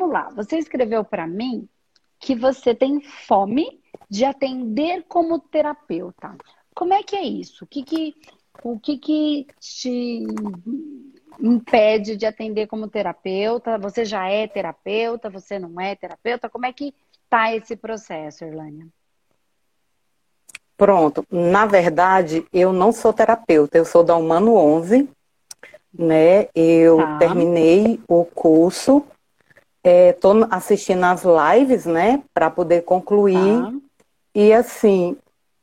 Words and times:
vamos 0.00 0.12
lá. 0.12 0.30
Você 0.34 0.56
escreveu 0.56 1.04
para 1.04 1.26
mim 1.26 1.68
que 2.18 2.34
você 2.34 2.74
tem 2.74 3.00
fome 3.02 3.80
de 4.08 4.24
atender 4.24 5.04
como 5.06 5.38
terapeuta. 5.38 6.36
Como 6.74 6.94
é 6.94 7.02
que 7.02 7.14
é 7.14 7.22
isso? 7.22 7.64
O 7.64 7.66
que 7.66 7.82
que, 7.82 8.14
o 8.64 8.78
que, 8.78 8.96
que 8.96 9.46
te 9.58 10.24
impede 11.38 12.16
de 12.16 12.26
atender 12.26 12.66
como 12.66 12.88
terapeuta? 12.88 13.78
Você 13.78 14.04
já 14.04 14.28
é 14.28 14.46
terapeuta? 14.46 15.28
Você 15.28 15.58
não 15.58 15.80
é 15.80 15.94
terapeuta? 15.94 16.48
Como 16.48 16.66
é 16.66 16.72
que 16.72 16.94
tá 17.28 17.54
esse 17.54 17.76
processo, 17.76 18.44
Irlânia? 18.44 18.86
Pronto. 20.76 21.24
Na 21.30 21.66
verdade, 21.66 22.46
eu 22.52 22.72
não 22.72 22.90
sou 22.90 23.12
terapeuta, 23.12 23.76
eu 23.76 23.84
sou 23.84 24.02
da 24.02 24.16
Humano 24.16 24.54
11, 24.54 25.08
né? 25.92 26.48
Eu 26.54 26.96
tá. 26.96 27.18
terminei 27.18 28.00
o 28.08 28.24
curso, 28.24 29.04
estou 29.84 30.44
é, 30.44 30.46
assistindo 30.50 31.04
as 31.04 31.22
lives, 31.24 31.86
né, 31.86 32.22
para 32.34 32.50
poder 32.50 32.82
concluir. 32.82 33.62
Tá. 33.62 33.72
E 34.34 34.52
assim, 34.52 35.16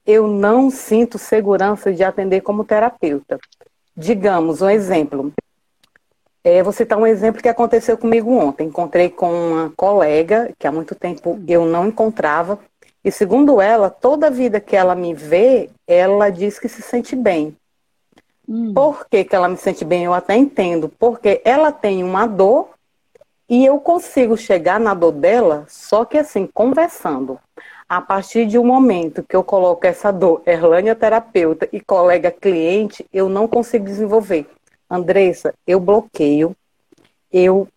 eu 0.06 0.28
não 0.28 0.70
sinto 0.70 1.18
segurança 1.18 1.94
de 1.94 2.04
atender 2.04 2.42
como 2.42 2.64
terapeuta. 2.64 3.40
Digamos, 3.96 4.62
um 4.62 4.70
exemplo. 4.70 5.34
É, 6.44 6.64
vou 6.64 6.72
citar 6.72 6.98
um 6.98 7.06
exemplo 7.06 7.42
que 7.42 7.50
aconteceu 7.50 7.98
comigo 7.98 8.32
ontem. 8.32 8.68
Encontrei 8.68 9.10
com 9.10 9.30
uma 9.30 9.74
colega 9.76 10.54
que 10.58 10.66
há 10.66 10.72
muito 10.72 10.96
tempo 10.96 11.40
eu 11.48 11.66
não 11.66 11.88
encontrava. 11.88 12.58
E 13.04 13.12
segundo 13.12 13.60
ela, 13.60 13.90
toda 13.90 14.30
vida 14.30 14.60
que 14.60 14.76
ela 14.76 14.96
me 14.96 15.14
vê, 15.14 15.70
ela 15.86 16.30
diz 16.30 16.58
que 16.58 16.70
se 16.70 16.82
sente 16.82 17.16
bem. 17.16 17.56
Hum. 18.48 18.74
Por 18.74 19.08
que, 19.10 19.26
que 19.26 19.36
ela 19.36 19.50
me 19.50 19.58
sente 19.58 19.84
bem? 19.84 20.06
Eu 20.06 20.14
até 20.14 20.38
entendo. 20.38 20.90
Porque 20.98 21.42
ela 21.44 21.72
tem 21.72 22.02
uma 22.04 22.26
dor 22.26 22.70
e 23.50 23.66
eu 23.66 23.80
consigo 23.80 24.36
chegar 24.36 24.80
na 24.80 24.94
dor 24.94 25.14
dela, 25.14 25.66
só 25.68 26.04
que 26.04 26.18
assim, 26.18 26.48
conversando. 26.54 27.40
A 27.88 28.02
partir 28.02 28.46
de 28.46 28.60
um 28.60 28.66
momento 28.66 29.24
que 29.24 29.36
eu 29.36 29.44
coloco 29.44 29.88
essa 29.88 30.12
dor, 30.12 30.42
Erlânia 30.46 30.94
terapeuta 30.94 31.70
e 31.72 31.80
colega 31.80 32.30
cliente, 32.30 33.06
eu 33.14 33.30
não 33.30 33.48
consigo 33.48 33.86
desenvolver. 33.86 34.46
Andressa, 34.90 35.54
eu 35.66 35.80
bloqueio, 35.80 36.56
eu 37.32 37.68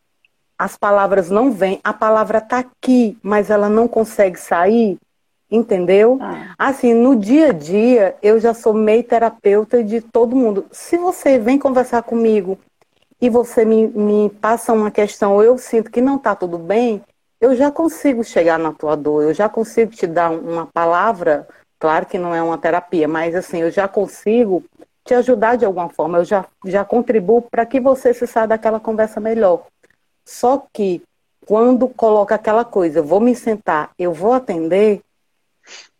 as 0.58 0.76
palavras 0.76 1.30
não 1.30 1.50
vêm, 1.50 1.80
a 1.82 1.92
palavra 1.92 2.36
está 2.36 2.58
aqui, 2.58 3.16
mas 3.22 3.48
ela 3.48 3.66
não 3.66 3.88
consegue 3.88 4.38
sair, 4.38 4.98
entendeu? 5.50 6.18
Ah. 6.20 6.54
Assim, 6.58 6.92
no 6.92 7.16
dia 7.16 7.48
a 7.48 7.52
dia, 7.52 8.14
eu 8.22 8.38
já 8.38 8.52
sou 8.52 8.74
meio 8.74 9.02
terapeuta 9.02 9.82
de 9.82 10.02
todo 10.02 10.36
mundo. 10.36 10.66
Se 10.70 10.98
você 10.98 11.38
vem 11.38 11.58
conversar 11.58 12.02
comigo 12.02 12.58
e 13.20 13.28
você 13.28 13.64
me, 13.64 13.86
me 13.88 14.30
passa 14.30 14.72
uma 14.72 14.90
questão, 14.90 15.42
eu 15.42 15.58
sinto 15.58 15.90
que 15.90 16.00
não 16.00 16.16
está 16.16 16.34
tudo 16.34 16.56
bem, 16.56 17.02
eu 17.40 17.54
já 17.54 17.70
consigo 17.70 18.24
chegar 18.24 18.58
na 18.58 18.72
tua 18.72 18.96
dor, 18.96 19.22
eu 19.22 19.34
já 19.34 19.48
consigo 19.48 19.92
te 19.92 20.06
dar 20.06 20.30
uma 20.30 20.66
palavra, 20.66 21.46
claro 21.78 22.06
que 22.06 22.18
não 22.18 22.34
é 22.34 22.42
uma 22.42 22.58
terapia, 22.58 23.06
mas 23.06 23.34
assim, 23.34 23.58
eu 23.58 23.70
já 23.70 23.86
consigo 23.86 24.64
te 25.04 25.14
ajudar 25.14 25.56
de 25.56 25.64
alguma 25.64 25.88
forma, 25.88 26.18
eu 26.18 26.24
já, 26.24 26.46
já 26.64 26.84
contribuo 26.84 27.42
para 27.42 27.66
que 27.66 27.80
você 27.80 28.12
se 28.14 28.26
saia 28.26 28.46
daquela 28.46 28.78
conversa 28.78 29.20
melhor. 29.20 29.66
Só 30.24 30.66
que 30.72 31.02
quando 31.46 31.88
coloca 31.88 32.34
aquela 32.34 32.64
coisa, 32.64 33.02
vou 33.02 33.20
me 33.20 33.34
sentar, 33.34 33.90
eu 33.98 34.12
vou 34.12 34.32
atender, 34.32 35.00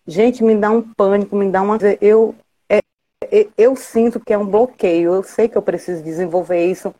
gente, 0.06 0.44
me 0.44 0.54
dá 0.54 0.70
um 0.70 0.82
pânico, 0.82 1.34
me 1.34 1.50
dá 1.50 1.62
uma. 1.62 1.78
Eu, 2.00 2.34
é, 2.68 2.80
é, 3.22 3.48
eu 3.56 3.74
sinto 3.74 4.20
que 4.20 4.32
é 4.32 4.38
um 4.38 4.46
bloqueio, 4.46 5.14
eu 5.14 5.22
sei 5.22 5.48
que 5.48 5.56
eu 5.56 5.62
preciso 5.62 6.02
desenvolver 6.02 6.64
isso, 6.66 6.94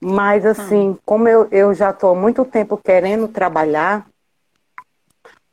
mas 0.00 0.46
assim, 0.46 0.96
como 1.04 1.28
eu, 1.28 1.46
eu 1.50 1.74
já 1.74 1.90
estou 1.90 2.12
há 2.12 2.14
muito 2.14 2.44
tempo 2.44 2.76
querendo 2.76 3.28
trabalhar 3.28 4.06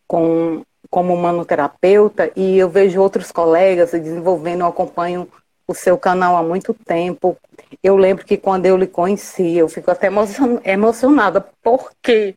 com, 0.08 0.64
como 0.90 1.18
manoterapeuta 1.18 2.32
e 2.36 2.58
eu 2.58 2.70
vejo 2.70 3.02
outros 3.02 3.32
colegas 3.32 3.92
desenvolvendo, 3.92 4.62
eu 4.62 4.68
acompanho 4.68 5.28
o 5.68 5.74
seu 5.74 5.98
canal 5.98 6.38
há 6.38 6.44
muito 6.44 6.74
tempo. 6.74 7.36
Eu 7.84 7.98
lembro 7.98 8.26
que 8.26 8.38
quando 8.38 8.66
eu 8.66 8.78
lhe 8.78 8.88
conheci, 8.88 9.58
eu 9.58 9.68
fico 9.68 9.92
até 9.92 10.10
emocionada, 10.64 11.46
porque 11.62 12.36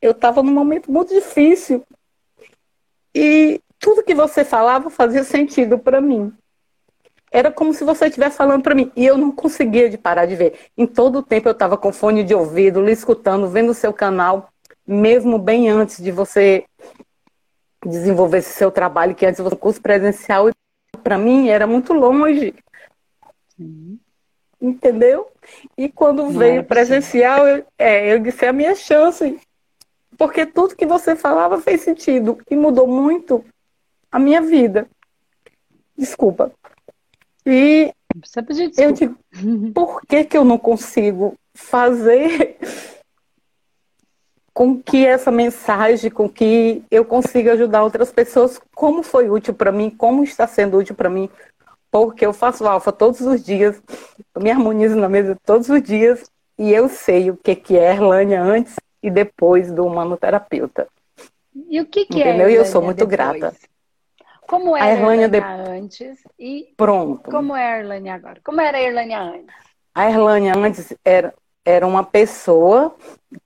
eu 0.00 0.12
estava 0.12 0.42
num 0.42 0.52
momento 0.52 0.90
muito 0.90 1.12
difícil 1.14 1.84
e 3.14 3.60
tudo 3.78 4.02
que 4.02 4.14
você 4.14 4.44
falava 4.44 4.88
fazia 4.88 5.24
sentido 5.24 5.78
para 5.78 6.00
mim. 6.00 6.32
Era 7.32 7.50
como 7.50 7.72
se 7.72 7.82
você 7.82 8.06
estivesse 8.06 8.36
falando 8.36 8.62
para 8.62 8.74
mim 8.74 8.92
e 8.94 9.06
eu 9.06 9.16
não 9.16 9.32
conseguia 9.32 9.88
de 9.88 9.96
parar 9.96 10.26
de 10.26 10.36
ver. 10.36 10.54
Em 10.76 10.86
todo 10.86 11.20
o 11.20 11.22
tempo 11.22 11.48
eu 11.48 11.52
estava 11.52 11.78
com 11.78 11.90
fone 11.90 12.22
de 12.22 12.34
ouvido, 12.34 12.82
lhe 12.82 12.92
escutando, 12.92 13.48
vendo 13.48 13.70
o 13.70 13.74
seu 13.74 13.92
canal, 13.92 14.50
mesmo 14.86 15.38
bem 15.38 15.70
antes 15.70 16.02
de 16.02 16.12
você 16.12 16.64
desenvolver 17.84 18.38
esse 18.38 18.52
seu 18.52 18.70
trabalho, 18.70 19.14
que 19.14 19.24
antes 19.24 19.40
você 19.40 19.56
curso 19.56 19.80
presencial 19.80 20.50
para 21.02 21.16
mim 21.16 21.48
era 21.48 21.66
muito 21.66 21.94
longe. 21.94 22.54
Sim. 23.56 23.98
Entendeu? 24.60 25.28
E 25.76 25.88
quando 25.88 26.22
Não 26.22 26.30
veio 26.30 26.62
presencial, 26.62 27.48
eu, 27.48 27.64
é, 27.78 28.12
eu 28.14 28.18
disse 28.20 28.44
é 28.44 28.48
a 28.48 28.52
minha 28.52 28.74
chance. 28.74 29.40
Porque 30.16 30.46
tudo 30.46 30.76
que 30.76 30.86
você 30.86 31.16
falava 31.16 31.60
fez 31.60 31.80
sentido 31.80 32.38
e 32.48 32.54
mudou 32.54 32.86
muito 32.86 33.44
a 34.10 34.18
minha 34.18 34.40
vida. 34.40 34.86
Desculpa. 35.96 36.52
E 37.44 37.92
eu 38.78 38.92
digo, 38.92 39.16
por 39.74 40.02
que, 40.02 40.24
que 40.24 40.36
eu 40.36 40.44
não 40.44 40.58
consigo 40.58 41.34
fazer 41.54 42.58
com 44.52 44.80
que 44.80 45.06
essa 45.06 45.30
mensagem, 45.30 46.10
com 46.10 46.28
que 46.28 46.84
eu 46.90 47.04
consiga 47.04 47.52
ajudar 47.54 47.82
outras 47.82 48.12
pessoas, 48.12 48.60
como 48.74 49.02
foi 49.02 49.30
útil 49.30 49.54
para 49.54 49.72
mim, 49.72 49.90
como 49.90 50.22
está 50.22 50.46
sendo 50.46 50.76
útil 50.76 50.94
para 50.94 51.08
mim, 51.08 51.28
porque 51.90 52.24
eu 52.24 52.32
faço 52.32 52.66
alfa 52.66 52.92
todos 52.92 53.20
os 53.22 53.42
dias, 53.42 53.82
eu 54.34 54.42
me 54.42 54.50
harmonizo 54.50 54.96
na 54.96 55.08
mesa 55.08 55.36
todos 55.44 55.68
os 55.68 55.82
dias 55.82 56.30
e 56.58 56.72
eu 56.72 56.88
sei 56.88 57.30
o 57.30 57.36
que, 57.36 57.56
que 57.56 57.78
é 57.78 57.92
Erlânia 57.92 58.42
antes 58.42 58.76
e 59.02 59.10
depois 59.10 59.72
do 59.72 59.86
humanoterapeuta. 59.86 60.86
E 61.68 61.80
o 61.80 61.86
que, 61.86 62.06
que 62.06 62.22
é 62.22 62.30
Entendeu? 62.30 62.48
é 62.48 62.52
E 62.52 62.54
eu 62.54 62.64
sou 62.64 62.82
muito 62.82 63.06
depois? 63.06 63.10
grata. 63.10 63.56
Como 64.46 64.76
era 64.76 64.86
a 64.86 64.90
Erlânia, 64.90 65.28
de... 65.28 65.38
antes 65.38 66.18
e 66.38 66.72
Pronto. 66.76 67.30
como 67.30 67.56
é 67.56 67.74
a 67.74 67.78
Erlânia 67.78 68.14
agora? 68.14 68.40
Como 68.44 68.60
era 68.60 68.78
a 68.78 68.82
Erlânia 68.82 69.20
antes? 69.20 69.54
A 69.94 70.10
Erlânia 70.10 70.54
antes 70.56 70.94
era 71.04 71.34
era 71.64 71.86
uma 71.86 72.02
pessoa 72.02 72.94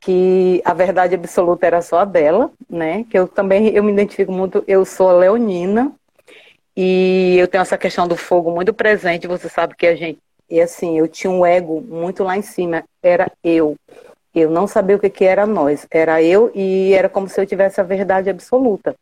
que 0.00 0.62
a 0.64 0.72
verdade 0.72 1.14
absoluta 1.14 1.66
era 1.66 1.82
só 1.82 2.04
dela, 2.04 2.50
né? 2.68 3.04
Que 3.10 3.18
eu 3.18 3.28
também 3.28 3.68
eu 3.68 3.84
me 3.84 3.92
identifico 3.92 4.32
muito, 4.32 4.64
eu 4.66 4.84
sou 4.84 5.12
leonina 5.18 5.92
e 6.74 7.36
eu 7.38 7.46
tenho 7.46 7.62
essa 7.62 7.76
questão 7.76 8.08
do 8.08 8.16
fogo 8.16 8.50
muito 8.50 8.72
presente, 8.72 9.26
você 9.26 9.48
sabe 9.48 9.74
que 9.76 9.86
a 9.86 9.94
gente 9.94 10.18
e 10.48 10.60
assim, 10.60 10.96
eu 10.98 11.08
tinha 11.08 11.30
um 11.30 11.44
ego 11.44 11.80
muito 11.80 12.22
lá 12.22 12.36
em 12.36 12.42
cima, 12.42 12.84
era 13.02 13.30
eu. 13.42 13.74
Eu 14.32 14.48
não 14.48 14.66
sabia 14.66 14.96
o 14.96 14.98
que, 14.98 15.10
que 15.10 15.24
era 15.24 15.44
nós, 15.44 15.86
era 15.90 16.22
eu 16.22 16.52
e 16.54 16.92
era 16.92 17.08
como 17.08 17.28
se 17.28 17.40
eu 17.40 17.46
tivesse 17.46 17.80
a 17.80 17.84
verdade 17.84 18.30
absoluta. 18.30 18.94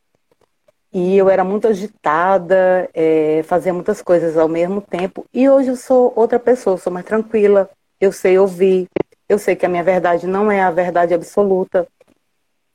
E 0.94 1.16
eu 1.16 1.28
era 1.28 1.42
muito 1.42 1.66
agitada, 1.66 2.88
é, 2.94 3.42
fazia 3.42 3.74
muitas 3.74 4.00
coisas 4.00 4.38
ao 4.38 4.48
mesmo 4.48 4.80
tempo. 4.80 5.26
E 5.34 5.48
hoje 5.48 5.70
eu 5.70 5.76
sou 5.76 6.12
outra 6.14 6.38
pessoa, 6.38 6.76
sou 6.76 6.92
mais 6.92 7.04
tranquila, 7.04 7.68
eu 8.00 8.12
sei 8.12 8.38
ouvir, 8.38 8.86
eu 9.28 9.36
sei 9.36 9.56
que 9.56 9.66
a 9.66 9.68
minha 9.68 9.82
verdade 9.82 10.24
não 10.28 10.52
é 10.52 10.62
a 10.62 10.70
verdade 10.70 11.12
absoluta. 11.12 11.84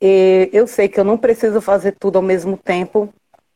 E 0.02 0.50
eu 0.52 0.68
sei 0.68 0.90
que 0.90 1.00
eu 1.00 1.06
não 1.06 1.18
preciso 1.18 1.62
fazer 1.62 1.96
tudo 1.98 2.18
ao 2.18 2.22
mesmo 2.22 2.58
tempo, 2.58 3.08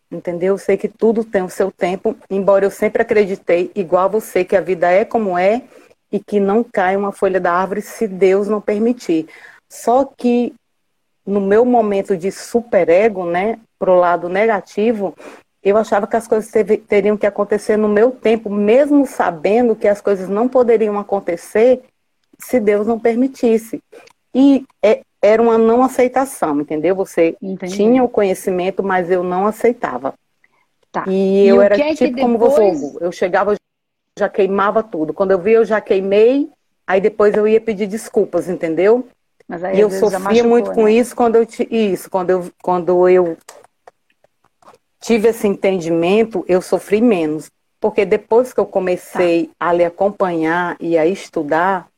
entendeu? 0.10 0.54
Eu 0.54 0.58
sei 0.58 0.78
que 0.78 0.88
tudo 0.88 1.26
tem 1.26 1.42
o 1.42 1.50
seu 1.50 1.70
tempo, 1.70 2.16
embora 2.30 2.64
eu 2.64 2.72
sempre 2.72 3.02
acreditei, 3.02 3.70
igual 3.76 4.10
você, 4.10 4.46
que 4.46 4.56
a 4.56 4.62
vida 4.62 4.90
é 4.90 5.04
como 5.04 5.38
é 5.38 5.62
e 6.10 6.22
que 6.22 6.40
não 6.40 6.64
cai 6.64 6.96
uma 6.96 7.12
folha 7.12 7.40
da 7.40 7.52
árvore 7.52 7.82
se 7.82 8.08
Deus 8.08 8.48
não 8.48 8.62
permitir. 8.62 9.28
Só 9.70 10.06
que 10.06 10.54
no 11.26 11.42
meu 11.42 11.66
momento 11.66 12.16
de 12.16 12.32
superego, 12.32 13.26
né, 13.26 13.60
pro 13.84 14.00
lado 14.00 14.30
negativo, 14.30 15.14
eu 15.62 15.76
achava 15.76 16.08
que 16.08 16.16
as 16.16 16.26
coisas 16.26 16.50
teriam 16.88 17.18
que 17.18 17.26
acontecer 17.26 17.76
no 17.76 17.90
meu 17.90 18.12
tempo, 18.12 18.50
mesmo 18.50 19.06
sabendo 19.06 19.76
que 19.76 19.90
as 19.90 20.00
coisas 20.00 20.30
não 20.30 20.48
poderiam 20.48 20.98
acontecer 20.98 21.82
se 22.40 22.62
Deus 22.62 22.88
não 22.88 22.98
permitisse. 22.98 23.84
E 24.34 24.64
é, 24.82 25.02
era 25.22 25.42
uma 25.42 25.58
não 25.58 25.84
aceitação, 25.84 26.62
entendeu? 26.62 26.96
Você 26.96 27.36
Entendi. 27.42 27.76
tinha 27.76 28.02
o 28.02 28.08
conhecimento, 28.08 28.82
mas 28.82 29.12
eu 29.12 29.22
não 29.22 29.46
aceitava. 29.48 30.14
Tá. 30.90 31.04
E, 31.06 31.44
e 31.44 31.48
eu 31.50 31.62
era 31.62 31.78
é 31.78 31.94
tipo 31.94 32.22
como 32.22 32.38
depois... 32.38 32.80
você, 32.80 33.06
eu 33.06 33.12
chegava, 33.12 33.54
já 34.18 34.30
queimava 34.30 34.82
tudo. 34.82 35.14
Quando 35.14 35.32
eu 35.32 35.40
vi, 35.40 35.52
eu 35.52 35.66
já 35.66 35.82
queimei, 35.82 36.50
aí 36.88 37.02
depois 37.02 37.36
eu 37.36 37.46
ia 37.46 37.60
pedir 37.60 37.88
desculpas, 37.88 38.48
entendeu? 38.48 39.06
e 39.74 39.80
eu 39.80 39.92
sofria 39.92 40.20
machucou, 40.20 40.50
muito 40.50 40.70
né? 40.70 40.76
com 40.76 40.88
isso 40.88 41.14
quando 41.14 41.36
eu 41.36 41.46
isso, 41.70 42.10
quando 42.10 42.30
eu, 42.30 42.50
quando 42.62 43.10
eu 43.10 43.38
tive 45.04 45.28
esse 45.28 45.46
entendimento, 45.46 46.46
eu 46.48 46.62
sofri 46.62 47.02
menos. 47.02 47.52
Porque 47.80 48.06
depois 48.06 48.54
que 48.54 48.60
eu 48.60 48.66
comecei 48.66 49.48
tá. 49.48 49.54
a 49.60 49.74
lhe 49.74 49.84
acompanhar 49.84 50.78
e 50.80 50.98
a 50.98 51.06
estudar, 51.06 51.90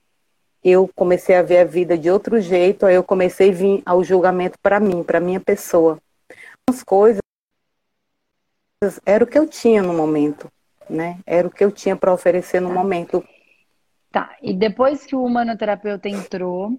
eu 0.64 0.90
comecei 0.96 1.36
a 1.36 1.44
ver 1.44 1.60
a 1.60 1.64
vida 1.64 1.96
de 1.96 2.10
outro 2.10 2.42
jeito, 2.42 2.88
aí 2.88 2.96
eu 2.96 3.04
comecei 3.04 3.52
a 3.52 3.54
vir 3.54 3.84
ao 3.86 4.04
julgamento 4.04 4.58
para 4.60 4.80
mim, 4.80 5.04
para 5.04 5.20
minha 5.20 5.40
pessoa. 5.40 6.00
As 6.68 6.82
coisas 6.84 7.22
era 9.06 9.24
o 9.24 9.28
que 9.28 9.38
eu 9.38 9.48
tinha 9.48 9.84
no 9.84 9.94
momento, 9.94 10.52
né? 10.90 11.20
Era 11.28 11.48
o 11.48 11.52
que 11.52 11.64
eu 11.64 11.72
tinha 11.72 11.96
para 11.96 12.12
oferecer 12.12 12.60
no 12.60 12.70
tá. 12.70 12.74
momento. 12.74 13.24
Tá. 14.12 14.36
E 14.42 14.52
depois 14.52 15.06
que 15.06 15.16
o 15.16 15.24
humanoterapeuta 15.24 16.10
entrou, 16.10 16.72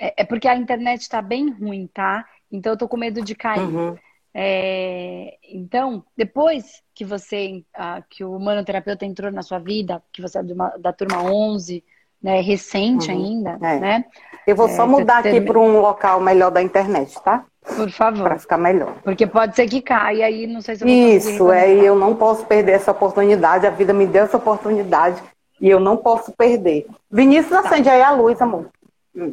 é, 0.00 0.22
é 0.22 0.24
porque 0.24 0.48
a 0.48 0.56
internet 0.56 1.02
está 1.02 1.20
bem 1.20 1.50
ruim, 1.50 1.86
tá? 1.92 2.26
Então 2.50 2.72
eu 2.72 2.78
tô 2.78 2.88
com 2.88 2.96
medo 2.96 3.20
de 3.20 3.34
cair. 3.34 3.60
Uhum. 3.60 3.98
É, 4.36 5.36
então, 5.48 6.04
depois 6.16 6.82
que 6.92 7.04
você, 7.04 7.62
que 8.10 8.24
o 8.24 8.36
humanoterapeuta 8.36 9.06
entrou 9.06 9.30
na 9.30 9.42
sua 9.42 9.60
vida, 9.60 10.02
que 10.12 10.20
você 10.20 10.38
é 10.38 10.40
uma, 10.40 10.70
da 10.76 10.92
turma 10.92 11.22
11, 11.22 11.84
né, 12.20 12.40
recente 12.40 13.12
uhum. 13.12 13.16
ainda, 13.16 13.58
é. 13.62 13.78
né? 13.78 14.04
Eu 14.46 14.56
vou 14.56 14.68
só 14.68 14.84
é, 14.84 14.86
mudar 14.86 15.18
aqui 15.18 15.40
para 15.40 15.58
um 15.58 15.80
local 15.80 16.20
melhor 16.20 16.50
da 16.50 16.60
internet, 16.60 17.14
tá? 17.22 17.44
Por 17.76 17.90
favor. 17.90 18.24
Para 18.24 18.38
ficar 18.38 18.58
melhor. 18.58 18.94
Porque 19.02 19.26
pode 19.26 19.54
ser 19.54 19.68
que 19.68 19.80
caia 19.80 20.26
aí, 20.26 20.46
não 20.46 20.60
sei 20.60 20.76
se 20.76 20.84
eu 20.84 20.88
vou 20.88 20.96
Isso, 20.96 21.52
é, 21.52 21.74
e 21.74 21.84
eu 21.84 21.94
não 21.94 22.16
posso 22.16 22.44
perder 22.44 22.72
essa 22.72 22.90
oportunidade, 22.90 23.66
a 23.66 23.70
vida 23.70 23.92
me 23.92 24.06
deu 24.06 24.24
essa 24.24 24.36
oportunidade 24.36 25.22
e 25.60 25.68
eu 25.68 25.78
não 25.78 25.96
posso 25.96 26.32
perder. 26.32 26.86
Vinícius, 27.10 27.50
tá. 27.50 27.60
acende 27.60 27.88
aí 27.88 28.02
a 28.02 28.10
luz, 28.10 28.40
amor. 28.42 28.68
Hum. 29.14 29.32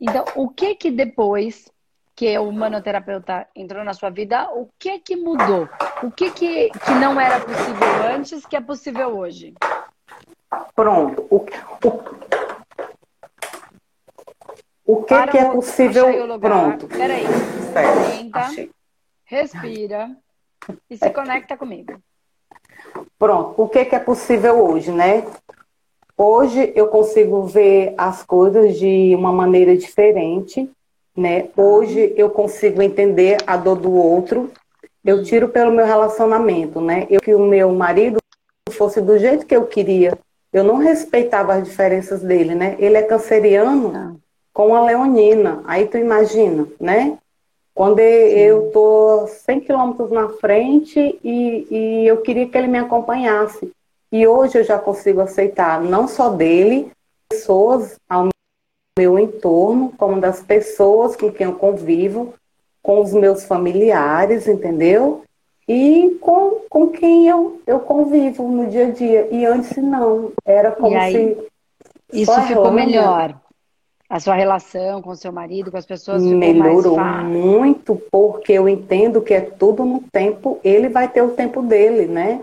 Então, 0.00 0.24
o 0.34 0.48
que 0.48 0.74
que 0.74 0.90
depois 0.90 1.70
que 2.16 2.38
o 2.38 2.48
humanoterapeuta 2.48 3.48
entrou 3.54 3.82
na 3.84 3.92
sua 3.92 4.10
vida, 4.10 4.48
o 4.52 4.68
que 4.78 4.98
que 5.00 5.16
mudou? 5.16 5.68
O 6.02 6.10
que 6.10 6.30
que, 6.30 6.70
que 6.70 6.94
não 7.00 7.20
era 7.20 7.40
possível 7.40 8.06
antes 8.14 8.46
que 8.46 8.56
é 8.56 8.60
possível 8.60 9.18
hoje? 9.18 9.54
Pronto. 10.74 11.26
O, 11.28 11.44
o, 11.84 12.04
o 14.86 15.02
que, 15.02 15.26
que 15.26 15.38
é 15.38 15.50
possível? 15.50 16.38
Pronto. 16.38 16.86
Peraí. 16.86 17.24
Senta, 17.72 18.50
respira 19.24 20.16
e 20.88 20.96
se 20.96 21.10
conecta 21.10 21.56
comigo. 21.56 22.00
Pronto. 23.18 23.60
O 23.60 23.68
que, 23.68 23.84
que 23.86 23.96
é 23.96 23.98
possível 23.98 24.64
hoje, 24.64 24.92
né? 24.92 25.24
Hoje 26.16 26.72
eu 26.76 26.86
consigo 26.86 27.44
ver 27.44 27.92
as 27.98 28.22
coisas 28.22 28.78
de 28.78 29.16
uma 29.16 29.32
maneira 29.32 29.76
diferente, 29.76 30.70
né? 31.16 31.48
Hoje 31.56 32.12
eu 32.16 32.30
consigo 32.30 32.82
entender 32.82 33.38
a 33.46 33.56
dor 33.56 33.76
do 33.76 33.92
outro. 33.92 34.50
Eu 35.04 35.22
tiro 35.22 35.48
pelo 35.48 35.70
meu 35.70 35.86
relacionamento, 35.86 36.80
né? 36.80 37.06
Eu 37.10 37.20
que 37.20 37.34
o 37.34 37.44
meu 37.44 37.72
marido 37.72 38.18
fosse 38.70 39.00
do 39.00 39.18
jeito 39.18 39.46
que 39.46 39.54
eu 39.54 39.66
queria. 39.66 40.18
Eu 40.52 40.64
não 40.64 40.76
respeitava 40.76 41.54
as 41.54 41.64
diferenças 41.64 42.22
dele, 42.22 42.54
né? 42.54 42.76
Ele 42.78 42.96
é 42.96 43.02
canceriano 43.02 43.92
ah. 43.94 44.12
com 44.52 44.74
a 44.74 44.84
leonina. 44.84 45.62
Aí 45.66 45.86
tu 45.86 45.98
imagina, 45.98 46.66
né? 46.80 47.18
Quando 47.74 47.98
eu 47.98 48.70
tô 48.70 49.26
100 49.26 49.60
quilômetros 49.60 50.10
na 50.10 50.28
frente 50.28 51.18
e, 51.24 51.66
e 51.70 52.06
eu 52.06 52.18
queria 52.18 52.48
que 52.48 52.56
ele 52.56 52.68
me 52.68 52.78
acompanhasse. 52.78 53.72
E 54.12 54.26
hoje 54.28 54.58
eu 54.58 54.64
já 54.64 54.78
consigo 54.78 55.20
aceitar 55.20 55.80
não 55.82 56.06
só 56.06 56.30
dele, 56.30 56.92
pessoas 57.28 57.96
ao 58.08 58.28
meu 58.96 59.18
entorno, 59.18 59.92
como 59.98 60.20
das 60.20 60.40
pessoas 60.40 61.16
com 61.16 61.30
quem 61.32 61.46
eu 61.46 61.54
convivo, 61.54 62.34
com 62.80 63.00
os 63.00 63.12
meus 63.12 63.44
familiares, 63.44 64.46
entendeu? 64.46 65.24
E 65.66 66.16
com, 66.20 66.60
com 66.68 66.88
quem 66.88 67.26
eu, 67.26 67.60
eu 67.66 67.80
convivo 67.80 68.46
no 68.48 68.68
dia 68.68 68.86
a 68.86 68.90
dia. 68.90 69.28
E 69.32 69.44
antes 69.44 69.76
não, 69.78 70.30
era 70.44 70.70
como 70.70 70.96
aí, 70.96 71.12
se. 71.12 72.20
Isso 72.20 72.40
ficou 72.42 72.70
melhor. 72.70 73.34
A 74.08 74.20
sua 74.20 74.34
relação 74.34 75.02
com 75.02 75.10
o 75.10 75.16
seu 75.16 75.32
marido, 75.32 75.72
com 75.72 75.76
as 75.76 75.86
pessoas 75.86 76.22
melhorou 76.22 77.00
muito, 77.24 78.00
porque 78.12 78.52
eu 78.52 78.68
entendo 78.68 79.22
que 79.22 79.34
é 79.34 79.40
tudo 79.40 79.84
no 79.84 80.02
tempo, 80.12 80.60
ele 80.62 80.88
vai 80.88 81.08
ter 81.08 81.22
o 81.22 81.30
tempo 81.30 81.62
dele, 81.62 82.06
né? 82.06 82.42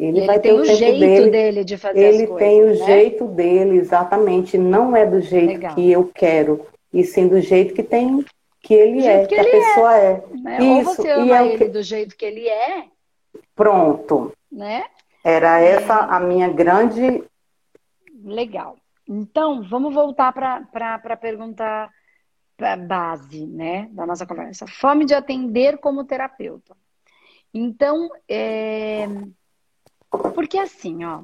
Ele, 0.00 0.26
vai 0.26 0.40
ter 0.40 0.52
o, 0.52 0.60
o 0.60 0.64
jeito 0.64 0.98
dele, 0.98 1.30
dele, 1.30 1.64
de 1.64 1.76
fazer 1.76 2.00
Ele 2.00 2.26
coisas, 2.26 2.38
tem 2.38 2.62
o 2.62 2.66
né? 2.66 2.74
jeito 2.74 3.26
dele, 3.26 3.78
exatamente. 3.78 4.56
Não 4.56 4.96
é 4.96 5.04
do 5.04 5.20
jeito 5.20 5.54
Legal. 5.54 5.74
que 5.74 5.90
eu 5.90 6.10
quero, 6.14 6.66
e 6.92 7.04
sim 7.04 7.28
do 7.28 7.40
jeito 7.40 7.74
que 7.74 7.82
tem 7.82 8.24
que 8.62 8.74
ele 8.74 9.06
é, 9.06 9.26
que, 9.26 9.34
que 9.34 9.40
a 9.40 9.44
pessoa 9.44 9.96
é. 9.96 10.12
é. 10.12 10.36
Né? 10.36 10.58
Isso. 10.80 10.90
Ou 10.90 10.96
você 10.96 11.10
ama 11.10 11.26
e 11.26 11.30
é 11.32 11.46
ele 11.46 11.64
que... 11.64 11.70
do 11.70 11.82
jeito 11.82 12.16
que 12.16 12.24
ele 12.24 12.48
é. 12.48 12.84
Pronto. 13.54 14.32
Né? 14.50 14.84
Era 15.24 15.60
essa 15.60 15.94
é... 15.94 16.14
a 16.14 16.20
minha 16.20 16.48
grande. 16.48 17.24
Legal. 18.22 18.76
Então, 19.08 19.62
vamos 19.68 19.94
voltar 19.94 20.32
para 20.32 20.94
a 20.94 21.16
pergunta 21.16 21.90
base 22.86 23.46
né, 23.46 23.88
da 23.92 24.06
nossa 24.06 24.26
conversa. 24.26 24.66
Fome 24.66 25.06
de 25.06 25.14
atender 25.14 25.78
como 25.78 26.04
terapeuta. 26.04 26.76
Então, 27.52 28.10
é... 28.28 29.08
Porque 30.10 30.58
assim, 30.58 31.04
ó. 31.04 31.22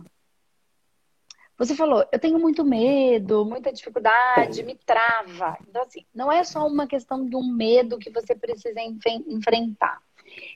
Você 1.59 1.75
falou, 1.75 2.07
eu 2.13 2.19
tenho 2.19 2.39
muito 2.39 2.63
medo, 2.65 3.45
muita 3.45 3.73
dificuldade, 3.73 4.63
me 4.63 4.75
trava. 4.75 5.57
Então, 5.67 5.83
assim, 5.83 6.05
não 6.15 6.31
é 6.31 6.45
só 6.45 6.67
uma 6.67 6.87
questão 6.87 7.25
de 7.25 7.35
um 7.35 7.51
medo 7.51 7.99
que 7.99 8.11
você 8.11 8.35
precisa 8.35 8.79
enfrentar. 9.27 9.99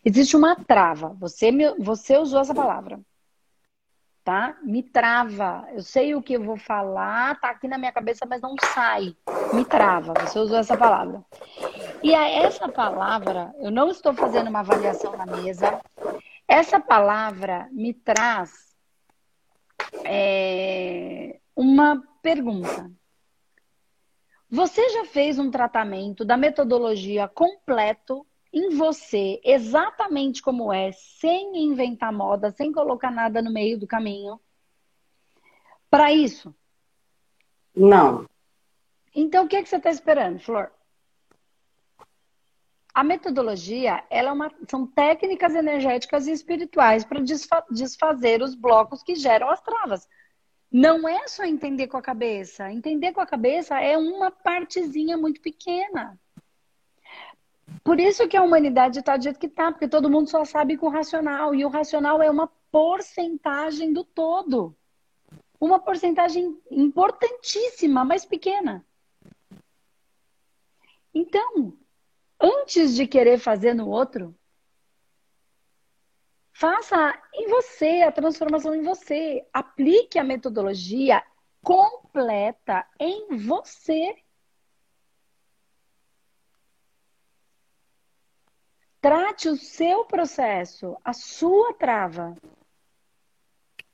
Existe 0.04 0.36
uma 0.36 0.54
trava. 0.56 1.16
Você, 1.18 1.50
me, 1.50 1.72
você 1.78 2.18
usou 2.18 2.40
essa 2.40 2.54
palavra. 2.54 3.00
Tá? 4.22 4.58
Me 4.62 4.82
trava. 4.82 5.66
Eu 5.72 5.82
sei 5.82 6.14
o 6.14 6.22
que 6.22 6.34
eu 6.34 6.44
vou 6.44 6.58
falar, 6.58 7.40
tá 7.40 7.48
aqui 7.48 7.66
na 7.66 7.78
minha 7.78 7.92
cabeça, 7.92 8.26
mas 8.28 8.42
não 8.42 8.54
sai. 8.62 9.16
Me 9.54 9.64
trava. 9.64 10.12
Você 10.20 10.38
usou 10.38 10.58
essa 10.58 10.76
palavra. 10.76 11.24
E 12.02 12.14
a 12.14 12.28
essa 12.28 12.68
palavra, 12.68 13.54
eu 13.58 13.70
não 13.70 13.90
estou 13.90 14.12
fazendo 14.12 14.48
uma 14.48 14.60
avaliação 14.60 15.16
na 15.16 15.24
mesa. 15.24 15.80
Essa 16.50 16.80
palavra 16.80 17.68
me 17.70 17.94
traz 17.94 18.76
é, 20.04 21.38
uma 21.54 22.02
pergunta. 22.20 22.90
Você 24.50 24.88
já 24.88 25.04
fez 25.04 25.38
um 25.38 25.48
tratamento 25.48 26.24
da 26.24 26.36
metodologia 26.36 27.28
completo 27.28 28.26
em 28.52 28.70
você, 28.70 29.40
exatamente 29.44 30.42
como 30.42 30.72
é, 30.72 30.90
sem 30.90 31.56
inventar 31.56 32.12
moda, 32.12 32.50
sem 32.50 32.72
colocar 32.72 33.12
nada 33.12 33.40
no 33.40 33.52
meio 33.52 33.78
do 33.78 33.86
caminho? 33.86 34.40
Para 35.88 36.12
isso? 36.12 36.52
Não. 37.72 38.28
Então, 39.14 39.44
o 39.44 39.48
que, 39.48 39.54
é 39.54 39.62
que 39.62 39.68
você 39.68 39.76
está 39.76 39.90
esperando, 39.90 40.40
Flor? 40.40 40.72
A 42.92 43.04
metodologia, 43.04 44.02
ela 44.10 44.30
é 44.30 44.32
uma, 44.32 44.52
são 44.68 44.86
técnicas 44.86 45.54
energéticas 45.54 46.26
e 46.26 46.32
espirituais 46.32 47.04
para 47.04 47.20
desfa, 47.20 47.64
desfazer 47.70 48.42
os 48.42 48.54
blocos 48.54 49.02
que 49.02 49.14
geram 49.14 49.48
as 49.48 49.60
travas. 49.60 50.08
Não 50.72 51.08
é 51.08 51.26
só 51.28 51.44
entender 51.44 51.86
com 51.86 51.96
a 51.96 52.02
cabeça. 52.02 52.70
Entender 52.70 53.12
com 53.12 53.20
a 53.20 53.26
cabeça 53.26 53.78
é 53.80 53.96
uma 53.96 54.30
partezinha 54.30 55.16
muito 55.16 55.40
pequena. 55.40 56.18
Por 57.84 58.00
isso 58.00 58.28
que 58.28 58.36
a 58.36 58.42
humanidade 58.42 58.98
está 58.98 59.16
do 59.16 59.22
jeito 59.22 59.38
que 59.38 59.46
está, 59.46 59.70
porque 59.70 59.88
todo 59.88 60.10
mundo 60.10 60.28
só 60.28 60.44
sabe 60.44 60.76
com 60.76 60.86
o 60.86 60.90
racional. 60.90 61.54
E 61.54 61.64
o 61.64 61.68
racional 61.68 62.20
é 62.20 62.30
uma 62.30 62.48
porcentagem 62.70 63.92
do 63.92 64.04
todo. 64.04 64.76
Uma 65.60 65.78
porcentagem 65.78 66.58
importantíssima, 66.70 68.04
mas 68.04 68.24
pequena. 68.24 68.84
Então, 71.12 71.76
antes 72.40 72.94
de 72.94 73.06
querer 73.06 73.38
fazer 73.38 73.74
no 73.74 73.88
outro, 73.88 74.34
faça 76.52 77.20
em 77.34 77.48
você 77.48 78.02
a 78.02 78.12
transformação 78.12 78.74
em 78.74 78.82
você. 78.82 79.46
Aplique 79.52 80.18
a 80.18 80.24
metodologia 80.24 81.22
completa 81.62 82.86
em 82.98 83.36
você. 83.36 84.16
Trate 89.00 89.48
o 89.48 89.56
seu 89.56 90.04
processo, 90.04 90.96
a 91.02 91.12
sua 91.14 91.72
trava. 91.74 92.36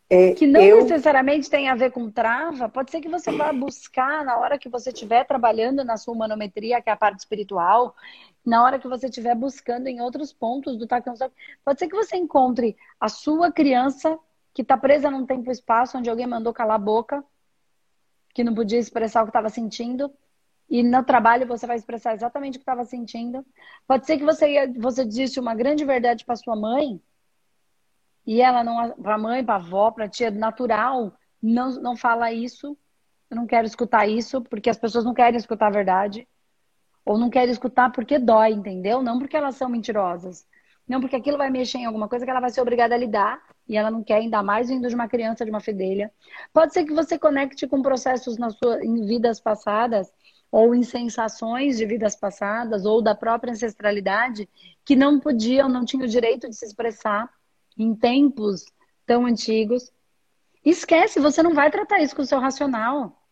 É, 0.08 0.34
que 0.34 0.46
não 0.46 0.60
eu... 0.60 0.82
necessariamente 0.82 1.50
tem 1.50 1.68
a 1.68 1.74
ver 1.74 1.90
com 1.90 2.08
trava, 2.08 2.68
pode 2.68 2.92
ser 2.92 3.00
que 3.00 3.08
você 3.08 3.32
vá 3.32 3.52
buscar 3.52 4.24
na 4.24 4.38
hora 4.38 4.58
que 4.58 4.68
você 4.68 4.90
estiver 4.90 5.24
trabalhando 5.24 5.84
na 5.84 5.96
sua 5.96 6.14
manometria, 6.14 6.80
que 6.80 6.88
é 6.88 6.92
a 6.92 6.96
parte 6.96 7.18
espiritual, 7.18 7.94
na 8.44 8.62
hora 8.62 8.78
que 8.78 8.86
você 8.86 9.06
estiver 9.06 9.34
buscando 9.34 9.88
em 9.88 10.00
outros 10.00 10.32
pontos 10.32 10.76
do 10.76 10.86
Takan 10.86 11.14
pode 11.64 11.78
ser 11.80 11.88
que 11.88 11.96
você 11.96 12.16
encontre 12.16 12.76
a 13.00 13.08
sua 13.08 13.50
criança 13.50 14.16
que 14.54 14.62
está 14.62 14.76
presa 14.76 15.10
num 15.10 15.26
tempo 15.26 15.50
e 15.50 15.52
espaço 15.52 15.98
onde 15.98 16.08
alguém 16.08 16.26
mandou 16.26 16.52
calar 16.54 16.76
a 16.76 16.78
boca, 16.78 17.24
que 18.32 18.44
não 18.44 18.54
podia 18.54 18.78
expressar 18.78 19.22
o 19.22 19.24
que 19.24 19.30
estava 19.30 19.50
sentindo, 19.50 20.10
e 20.70 20.82
no 20.82 21.02
trabalho 21.04 21.46
você 21.46 21.66
vai 21.66 21.76
expressar 21.76 22.14
exatamente 22.14 22.56
o 22.56 22.58
que 22.58 22.62
estava 22.62 22.84
sentindo. 22.84 23.44
Pode 23.86 24.06
ser 24.06 24.18
que 24.18 24.24
você, 24.24 24.68
você 24.78 25.04
disse 25.04 25.40
uma 25.40 25.54
grande 25.54 25.84
verdade 25.84 26.24
para 26.24 26.36
sua 26.36 26.54
mãe, 26.54 27.00
e 28.26 28.40
ela 28.42 28.64
não, 28.64 28.90
para 28.90 29.16
mãe, 29.16 29.44
para 29.44 29.54
avó, 29.54 29.90
para 29.90 30.08
tia 30.08 30.30
natural, 30.30 31.12
não, 31.42 31.70
não 31.80 31.96
fala 31.96 32.32
isso, 32.32 32.76
eu 33.30 33.36
não 33.36 33.46
quero 33.46 33.66
escutar 33.66 34.06
isso, 34.06 34.42
porque 34.42 34.70
as 34.70 34.78
pessoas 34.78 35.04
não 35.04 35.14
querem 35.14 35.36
escutar 35.36 35.68
a 35.68 35.70
verdade. 35.70 36.26
Ou 37.04 37.16
não 37.16 37.30
querem 37.30 37.50
escutar 37.50 37.92
porque 37.92 38.18
dói, 38.18 38.52
entendeu? 38.52 39.02
Não 39.02 39.18
porque 39.18 39.36
elas 39.36 39.54
são 39.54 39.68
mentirosas. 39.68 40.46
Não 40.88 41.00
porque 41.00 41.16
aquilo 41.16 41.38
vai 41.38 41.50
mexer 41.50 41.78
em 41.78 41.84
alguma 41.84 42.08
coisa 42.08 42.24
que 42.24 42.30
ela 42.30 42.40
vai 42.40 42.50
ser 42.50 42.60
obrigada 42.60 42.94
a 42.94 42.98
lidar 42.98 43.40
e 43.68 43.76
ela 43.76 43.90
não 43.90 44.02
quer, 44.02 44.16
ainda 44.16 44.42
mais 44.42 44.68
vindo 44.68 44.88
de 44.88 44.94
uma 44.94 45.08
criança, 45.08 45.44
de 45.44 45.50
uma 45.50 45.60
fedelha. 45.60 46.12
Pode 46.52 46.72
ser 46.72 46.84
que 46.84 46.92
você 46.92 47.18
conecte 47.18 47.66
com 47.66 47.82
processos 47.82 48.38
na 48.38 48.50
sua, 48.50 48.84
em 48.84 49.04
vidas 49.04 49.40
passadas 49.40 50.12
ou 50.50 50.74
em 50.74 50.84
sensações 50.84 51.76
de 51.76 51.84
vidas 51.84 52.14
passadas 52.14 52.84
ou 52.84 53.02
da 53.02 53.14
própria 53.14 53.52
ancestralidade 53.52 54.48
que 54.84 54.94
não 54.94 55.18
podiam, 55.18 55.68
não 55.68 55.84
tinham 55.84 56.04
o 56.04 56.08
direito 56.08 56.48
de 56.48 56.54
se 56.54 56.64
expressar 56.64 57.28
em 57.76 57.94
tempos 57.94 58.64
tão 59.06 59.26
antigos. 59.26 59.92
Esquece, 60.64 61.20
você 61.20 61.42
não 61.42 61.54
vai 61.54 61.70
tratar 61.70 62.00
isso 62.00 62.16
com 62.16 62.22
o 62.22 62.26
seu 62.26 62.40
racional. 62.40 63.22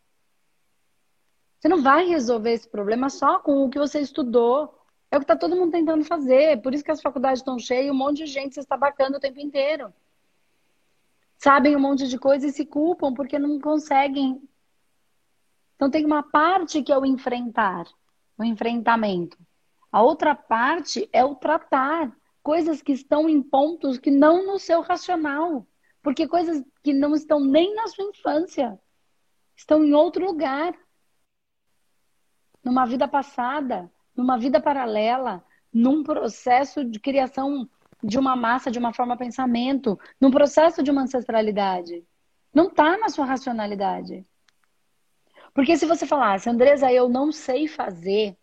Você 1.59 1.69
não 1.69 1.83
vai 1.83 2.07
resolver 2.07 2.53
esse 2.53 2.69
problema 2.69 3.09
só 3.09 3.39
com 3.39 3.65
o 3.65 3.71
que 3.71 3.79
você 3.79 4.01
estudou. 4.01 4.79
É 5.11 5.17
o 5.17 5.21
que 5.21 5.25
está 5.25 5.37
todo 5.37 5.57
mundo 5.57 5.73
tentando 5.73 6.05
fazer. 6.05 6.61
Por 6.61 6.75
isso 6.75 6.85
que 6.85 6.91
as 6.91 7.01
faculdades 7.01 7.41
estão 7.41 7.59
cheias, 7.59 7.91
um 7.91 7.97
monte 7.97 8.19
de 8.19 8.27
gente 8.27 8.55
se 8.55 8.61
está 8.61 8.77
bacando 8.77 9.17
o 9.17 9.21
tempo 9.21 9.41
inteiro. 9.41 9.93
Sabem 11.39 11.77
um 11.77 11.81
monte 11.81 12.07
de 12.07 12.19
coisa 12.19 12.47
e 12.47 12.53
se 12.53 12.65
culpam 12.65 13.13
porque 13.13 13.39
não 13.39 13.59
conseguem. 13.61 14.43
Então 15.77 15.91
tem 15.91 16.05
uma 16.05 16.23
parte 16.23 16.83
que 16.83 16.93
é 16.93 16.99
o 16.99 17.05
enfrentar, 17.05 17.87
o 18.39 18.45
enfrentamento. 18.45 19.37
A 19.91 20.03
outra 20.03 20.35
parte 20.35 21.09
é 21.13 21.25
o 21.25 21.35
tratar 21.35 22.15
coisas 22.45 22.83
que 22.83 22.93
estão 22.93 23.27
em 23.29 23.43
pontos 23.43 23.99
que 23.99 24.11
não 24.11 24.47
no 24.47 24.59
seu 24.59 24.83
racional. 24.83 25.67
Porque 26.03 26.29
coisas 26.29 26.63
que 26.83 26.93
não 26.93 27.15
estão 27.15 27.41
nem 27.41 27.75
na 27.75 27.89
sua 27.89 28.05
infância 28.05 28.79
estão 29.57 29.83
em 29.83 29.95
outro 29.95 30.25
lugar. 30.25 30.75
Numa 32.63 32.85
vida 32.85 33.09
passada, 33.09 33.91
numa 34.15 34.39
vida 34.39 34.61
paralela, 34.61 35.43
num 35.73 36.05
processo 36.05 36.85
de 36.85 37.01
criação 37.01 37.69
de 38.03 38.19
uma 38.19 38.37
massa, 38.37 38.71
de 38.71 38.79
uma 38.79 38.93
forma 38.93 39.15
de 39.15 39.25
pensamento, 39.25 39.99
num 40.21 40.31
processo 40.31 40.83
de 40.83 40.91
uma 40.91 41.03
ancestralidade. 41.03 42.05
Não 42.53 42.69
está 42.69 42.99
na 42.99 43.09
sua 43.09 43.25
racionalidade. 43.25 44.25
Porque 45.55 45.77
se 45.79 45.87
você 45.87 46.07
falasse, 46.07 46.51
Andresa, 46.51 46.93
eu 46.93 47.09
não 47.09 47.33
sei 47.33 47.67
fazer, 47.67 48.37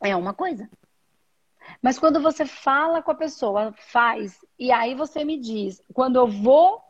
é 0.00 0.16
uma 0.16 0.32
coisa. 0.32 0.68
Mas 1.82 1.98
quando 1.98 2.20
você 2.20 2.44
fala 2.44 3.02
com 3.02 3.10
a 3.10 3.14
pessoa, 3.14 3.72
faz, 3.76 4.38
e 4.58 4.72
aí 4.72 4.94
você 4.94 5.24
me 5.24 5.38
diz, 5.38 5.82
quando 5.92 6.16
eu 6.16 6.26
vou 6.26 6.80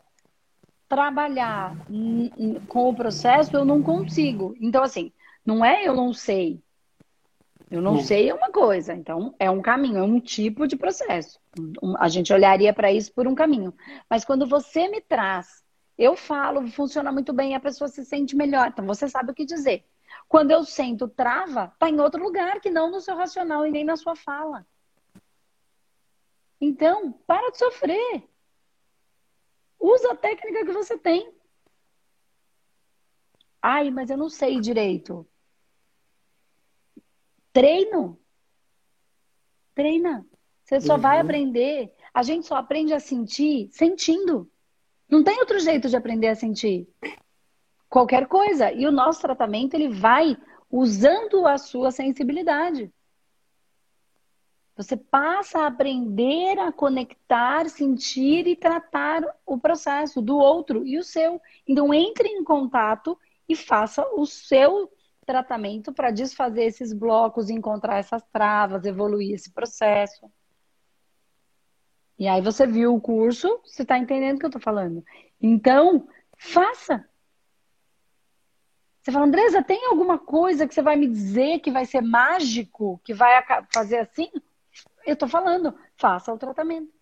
trabalhar 0.87 1.75
com 2.67 2.89
o 2.89 2.95
processo, 2.95 3.55
eu 3.55 3.63
não 3.63 3.81
consigo. 3.83 4.55
Então, 4.59 4.83
assim, 4.83 5.13
não 5.45 5.63
é 5.63 5.87
eu 5.87 5.93
não 5.93 6.13
sei. 6.13 6.61
Eu 7.69 7.81
não 7.81 7.99
sei 7.99 8.29
é 8.29 8.33
uma 8.33 8.51
coisa. 8.51 8.95
Então, 8.95 9.35
é 9.37 9.49
um 9.49 9.61
caminho, 9.61 9.99
é 9.99 10.03
um 10.03 10.19
tipo 10.19 10.67
de 10.67 10.75
processo. 10.75 11.39
A 11.99 12.09
gente 12.09 12.33
olharia 12.33 12.73
para 12.73 12.91
isso 12.91 13.13
por 13.13 13.27
um 13.27 13.35
caminho. 13.35 13.71
Mas 14.09 14.25
quando 14.25 14.47
você 14.47 14.87
me 14.87 14.99
traz, 14.99 15.63
eu 15.95 16.15
falo, 16.15 16.67
funciona 16.67 17.11
muito 17.11 17.31
bem, 17.31 17.53
a 17.53 17.59
pessoa 17.59 17.87
se 17.87 18.03
sente 18.03 18.35
melhor. 18.35 18.69
Então, 18.69 18.85
você 18.87 19.07
sabe 19.07 19.31
o 19.31 19.35
que 19.35 19.45
dizer. 19.45 19.85
Quando 20.29 20.51
eu 20.51 20.63
sento 20.63 21.07
trava, 21.07 21.75
tá 21.79 21.89
em 21.89 21.99
outro 21.99 22.21
lugar 22.23 22.61
que 22.61 22.69
não 22.69 22.91
no 22.91 23.01
seu 23.01 23.15
racional 23.15 23.65
e 23.65 23.71
nem 23.71 23.83
na 23.83 23.97
sua 23.97 24.15
fala. 24.15 24.63
Então, 26.61 27.11
para 27.25 27.49
de 27.49 27.57
sofrer. 27.57 28.29
Usa 29.79 30.11
a 30.11 30.15
técnica 30.15 30.63
que 30.63 30.71
você 30.71 30.99
tem. 30.99 31.33
Ai, 33.59 33.89
mas 33.89 34.11
eu 34.11 34.17
não 34.17 34.29
sei 34.29 34.59
direito. 34.59 35.27
Treino. 37.51 38.19
Treina. 39.73 40.27
Você 40.63 40.79
só 40.79 40.93
uhum. 40.93 41.01
vai 41.01 41.19
aprender. 41.19 41.95
A 42.13 42.21
gente 42.21 42.45
só 42.45 42.57
aprende 42.57 42.93
a 42.93 42.99
sentir 42.99 43.69
sentindo. 43.71 44.47
Não 45.09 45.23
tem 45.23 45.39
outro 45.39 45.59
jeito 45.59 45.89
de 45.89 45.95
aprender 45.95 46.27
a 46.27 46.35
sentir. 46.35 46.87
Qualquer 47.89 48.27
coisa. 48.27 48.71
E 48.71 48.85
o 48.85 48.91
nosso 48.91 49.21
tratamento, 49.21 49.73
ele 49.73 49.89
vai 49.89 50.37
usando 50.69 51.47
a 51.47 51.57
sua 51.57 51.91
sensibilidade. 51.91 52.93
Você 54.77 54.95
passa 54.95 55.59
a 55.59 55.67
aprender 55.67 56.57
a 56.57 56.71
conectar, 56.71 57.67
sentir 57.67 58.47
e 58.47 58.55
tratar 58.55 59.21
o 59.45 59.57
processo 59.57 60.21
do 60.21 60.37
outro 60.37 60.87
e 60.87 60.97
o 60.97 61.03
seu. 61.03 61.41
Então, 61.67 61.93
entre 61.93 62.29
em 62.29 62.43
contato 62.45 63.19
e 63.47 63.57
faça 63.57 64.07
o 64.15 64.25
seu 64.25 64.89
tratamento 65.25 65.91
para 65.91 66.11
desfazer 66.11 66.63
esses 66.63 66.93
blocos, 66.93 67.49
encontrar 67.49 67.97
essas 67.97 68.23
travas, 68.31 68.85
evoluir 68.85 69.33
esse 69.33 69.51
processo. 69.51 70.31
E 72.17 72.27
aí 72.27 72.41
você 72.41 72.65
viu 72.67 72.95
o 72.95 73.01
curso, 73.01 73.59
você 73.65 73.81
está 73.81 73.97
entendendo 73.97 74.37
o 74.37 74.39
que 74.39 74.45
eu 74.45 74.49
estou 74.49 74.61
falando. 74.61 75.03
Então, 75.41 76.07
faça. 76.37 77.08
Você 79.09 79.13
fala, 79.13 79.25
Andresa, 79.25 79.63
tem 79.63 79.87
alguma 79.87 80.19
coisa 80.19 80.67
que 80.67 80.73
você 80.73 80.83
vai 80.83 80.95
me 80.95 81.07
dizer 81.07 81.59
que 81.59 81.71
vai 81.71 81.83
ser 81.83 81.99
mágico, 81.99 83.01
que 83.03 83.11
vai 83.11 83.43
fazer 83.73 83.97
assim? 83.97 84.29
Eu 85.03 85.13
estou 85.13 85.27
falando, 85.27 85.73
faça 85.97 86.31
o 86.31 86.37
tratamento. 86.37 86.93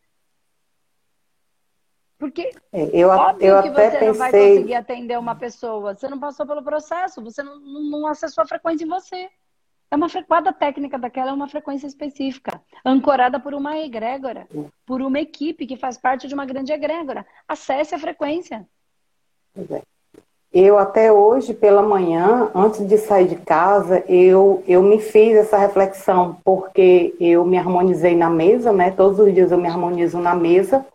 Porque 2.17 2.49
é, 2.71 2.89
eu, 2.93 3.09
óbvio 3.09 3.47
eu 3.47 3.61
que 3.61 3.69
você 3.69 3.91
pensei... 3.91 4.07
não 4.07 4.13
vai 4.13 4.31
conseguir 4.31 4.75
atender 4.75 5.19
uma 5.19 5.35
pessoa. 5.35 5.95
Você 5.95 6.07
não 6.07 6.17
passou 6.17 6.47
pelo 6.47 6.63
processo, 6.63 7.21
você 7.21 7.43
não, 7.43 7.59
não 7.59 8.07
acessou 8.07 8.41
a 8.41 8.47
frequência 8.47 8.85
em 8.85 8.89
você. 8.89 9.29
É 9.91 9.95
uma 9.95 10.07
frequência 10.07 10.53
técnica 10.53 10.97
daquela 10.97 11.31
é 11.31 11.33
uma 11.33 11.49
frequência 11.49 11.87
específica, 11.87 12.61
ancorada 12.85 13.37
por 13.37 13.53
uma 13.53 13.77
egrégora, 13.77 14.47
por 14.85 15.01
uma 15.01 15.19
equipe 15.19 15.67
que 15.67 15.75
faz 15.75 15.97
parte 15.97 16.25
de 16.25 16.33
uma 16.33 16.45
grande 16.45 16.71
egrégora. 16.71 17.27
Acesse 17.45 17.93
a 17.93 17.99
frequência. 17.99 18.65
É. 19.57 19.96
Eu 20.53 20.77
até 20.77 21.11
hoje 21.11 21.53
pela 21.53 21.81
manhã, 21.81 22.49
antes 22.55 22.87
de 22.87 22.97
sair 22.97 23.27
de 23.27 23.35
casa, 23.35 24.03
eu, 24.07 24.63
eu 24.67 24.81
me 24.81 24.99
fiz 24.99 25.35
essa 25.35 25.57
reflexão, 25.57 26.37
porque 26.43 27.15
eu 27.19 27.45
me 27.45 27.57
harmonizei 27.57 28.15
na 28.15 28.29
mesa, 28.29 28.71
né? 28.71 28.91
Todos 28.91 29.19
os 29.19 29.33
dias 29.33 29.51
eu 29.51 29.57
me 29.57 29.67
harmonizo 29.67 30.17
na 30.19 30.33
mesa 30.33 30.85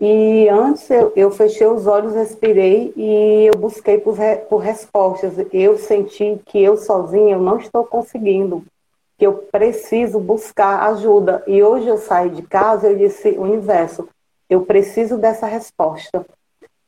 e 0.00 0.48
antes 0.48 0.88
eu, 0.90 1.12
eu, 1.16 1.30
fechei 1.30 1.66
os 1.66 1.88
olhos, 1.88 2.14
respirei 2.14 2.92
e 2.96 3.46
eu 3.52 3.58
busquei 3.58 3.98
por, 3.98 4.16
por 4.48 4.58
respostas. 4.58 5.34
Eu 5.52 5.76
senti 5.76 6.40
que 6.46 6.62
eu 6.62 6.76
sozinha 6.76 7.34
eu 7.34 7.40
não 7.40 7.58
estou 7.58 7.84
conseguindo, 7.84 8.64
que 9.18 9.26
eu 9.26 9.34
preciso 9.50 10.20
buscar 10.20 10.88
ajuda. 10.90 11.42
E 11.48 11.60
hoje 11.64 11.88
eu 11.88 11.98
saí 11.98 12.30
de 12.30 12.42
casa 12.42 12.88
eu 12.88 12.96
disse, 12.96 13.30
universo, 13.30 14.08
eu 14.48 14.64
preciso 14.64 15.18
dessa 15.18 15.46
resposta. 15.46 16.24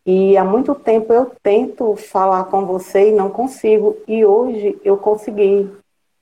E 0.04 0.37
há 0.37 0.45
muito 0.45 0.75
tempo 0.75 1.12
eu 1.12 1.30
tento 1.42 1.95
falar 1.97 2.45
com 2.45 2.64
você 2.64 3.11
e 3.11 3.12
não 3.12 3.30
consigo. 3.30 3.97
E 4.09 4.25
hoje 4.25 4.78
eu 4.85 4.97
consegui, 4.97 5.71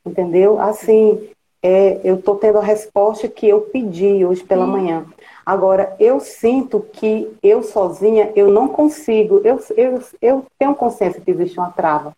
entendeu? 0.04 0.60
Assim, 0.60 1.30
é, 1.62 2.00
eu 2.04 2.16
estou 2.16 2.36
tendo 2.36 2.58
a 2.58 2.62
resposta 2.62 3.28
que 3.28 3.48
eu 3.48 3.62
pedi 3.62 4.24
hoje 4.24 4.42
pela 4.42 4.64
Sim. 4.64 4.72
manhã. 4.72 5.06
Agora, 5.44 5.96
eu 5.98 6.20
sinto 6.20 6.80
que 6.92 7.32
eu 7.42 7.62
sozinha, 7.62 8.32
eu 8.36 8.50
não 8.50 8.68
consigo. 8.68 9.40
Eu, 9.44 9.60
eu, 9.76 10.02
eu 10.20 10.44
tenho 10.58 10.74
consciência 10.74 11.20
que 11.20 11.30
existe 11.30 11.58
uma 11.58 11.70
trava. 11.70 12.14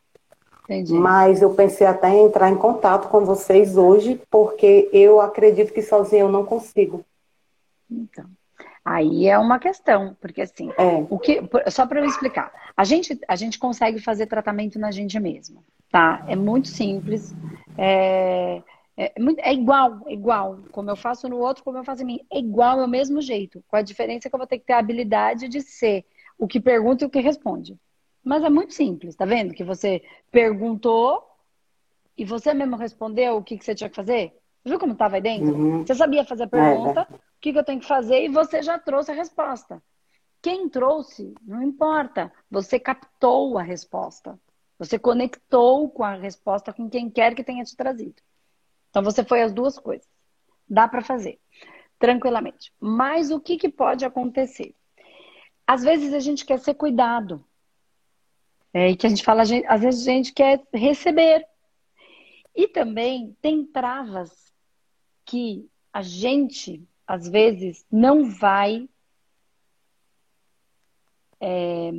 Entendi. 0.64 0.94
Mas 0.94 1.42
eu 1.42 1.54
pensei 1.54 1.86
até 1.86 2.10
em 2.10 2.26
entrar 2.26 2.50
em 2.50 2.56
contato 2.56 3.08
com 3.08 3.24
vocês 3.24 3.76
hoje, 3.76 4.20
porque 4.30 4.88
eu 4.92 5.20
acredito 5.20 5.72
que 5.72 5.82
sozinha 5.82 6.22
eu 6.22 6.28
não 6.28 6.44
consigo. 6.44 7.04
Então, 7.90 8.24
aí 8.84 9.26
é 9.26 9.38
uma 9.38 9.58
questão, 9.58 10.16
porque 10.20 10.42
assim, 10.42 10.70
é. 10.70 11.06
o 11.08 11.18
que, 11.18 11.40
só 11.70 11.86
para 11.86 12.00
eu 12.00 12.04
explicar, 12.04 12.52
a 12.76 12.84
gente, 12.84 13.18
a 13.28 13.36
gente 13.36 13.58
consegue 13.58 14.00
fazer 14.00 14.26
tratamento 14.26 14.78
na 14.78 14.90
gente 14.90 15.18
mesma, 15.18 15.62
tá? 15.90 16.24
É 16.28 16.36
muito 16.36 16.68
simples. 16.68 17.34
É, 17.76 18.62
é, 18.96 19.12
é, 19.38 19.54
igual, 19.54 20.02
é 20.06 20.12
igual. 20.12 20.58
Como 20.70 20.90
eu 20.90 20.96
faço 20.96 21.28
no 21.28 21.38
outro, 21.38 21.64
como 21.64 21.78
eu 21.78 21.84
faço 21.84 22.02
em 22.02 22.06
mim. 22.06 22.20
É 22.30 22.38
igual, 22.38 22.80
é 22.80 22.84
o 22.84 22.88
mesmo 22.88 23.20
jeito. 23.22 23.64
Com 23.68 23.76
a 23.76 23.82
diferença 23.82 24.28
que 24.28 24.34
eu 24.34 24.38
vou 24.38 24.46
ter 24.46 24.58
que 24.58 24.66
ter 24.66 24.74
a 24.74 24.78
habilidade 24.78 25.48
de 25.48 25.62
ser 25.62 26.04
o 26.38 26.46
que 26.46 26.60
pergunta 26.60 27.04
e 27.04 27.06
o 27.06 27.10
que 27.10 27.20
responde. 27.20 27.78
Mas 28.22 28.44
é 28.44 28.50
muito 28.50 28.74
simples, 28.74 29.16
tá 29.16 29.24
vendo? 29.24 29.54
Que 29.54 29.64
você 29.64 30.02
perguntou 30.30 31.22
e 32.16 32.24
você 32.24 32.52
mesmo 32.52 32.76
respondeu 32.76 33.36
o 33.36 33.42
que, 33.42 33.56
que 33.56 33.64
você 33.64 33.74
tinha 33.74 33.88
que 33.88 33.96
fazer. 33.96 34.34
Viu 34.62 34.78
como 34.78 34.92
estava 34.92 35.16
aí 35.16 35.22
dentro? 35.22 35.54
Uhum. 35.54 35.86
Você 35.86 35.94
sabia 35.94 36.24
fazer 36.24 36.44
a 36.44 36.48
pergunta, 36.48 37.06
é, 37.10 37.14
é. 37.14 37.18
O 37.40 37.42
que, 37.42 37.54
que 37.54 37.58
eu 37.58 37.64
tenho 37.64 37.80
que 37.80 37.86
fazer, 37.86 38.22
e 38.22 38.28
você 38.28 38.62
já 38.62 38.78
trouxe 38.78 39.10
a 39.10 39.14
resposta. 39.14 39.82
Quem 40.42 40.68
trouxe, 40.68 41.34
não 41.42 41.62
importa. 41.62 42.30
Você 42.50 42.78
captou 42.78 43.56
a 43.56 43.62
resposta. 43.62 44.38
Você 44.78 44.98
conectou 44.98 45.88
com 45.88 46.04
a 46.04 46.16
resposta 46.16 46.70
com 46.70 46.88
quem 46.90 47.08
quer 47.08 47.34
que 47.34 47.42
tenha 47.42 47.64
te 47.64 47.74
trazido. 47.74 48.22
Então 48.90 49.02
você 49.02 49.24
foi 49.24 49.40
as 49.40 49.54
duas 49.54 49.78
coisas. 49.78 50.06
Dá 50.68 50.86
para 50.86 51.00
fazer 51.00 51.40
tranquilamente. 51.98 52.70
Mas 52.78 53.30
o 53.30 53.40
que, 53.40 53.56
que 53.56 53.70
pode 53.70 54.04
acontecer? 54.04 54.74
Às 55.66 55.82
vezes 55.82 56.12
a 56.12 56.20
gente 56.20 56.44
quer 56.44 56.58
ser 56.58 56.74
cuidado. 56.74 57.42
É, 58.72 58.90
e 58.90 58.96
que 58.96 59.06
a 59.06 59.10
gente 59.10 59.24
fala, 59.24 59.42
às 59.42 59.80
vezes 59.80 60.06
a 60.06 60.10
gente 60.10 60.34
quer 60.34 60.62
receber. 60.74 61.46
E 62.54 62.68
também 62.68 63.34
tem 63.40 63.64
travas 63.64 64.52
que 65.24 65.66
a 65.92 66.02
gente, 66.02 66.86
às 67.10 67.28
vezes, 67.28 67.84
não 67.90 68.30
vai 68.30 68.88
é, 71.40 71.90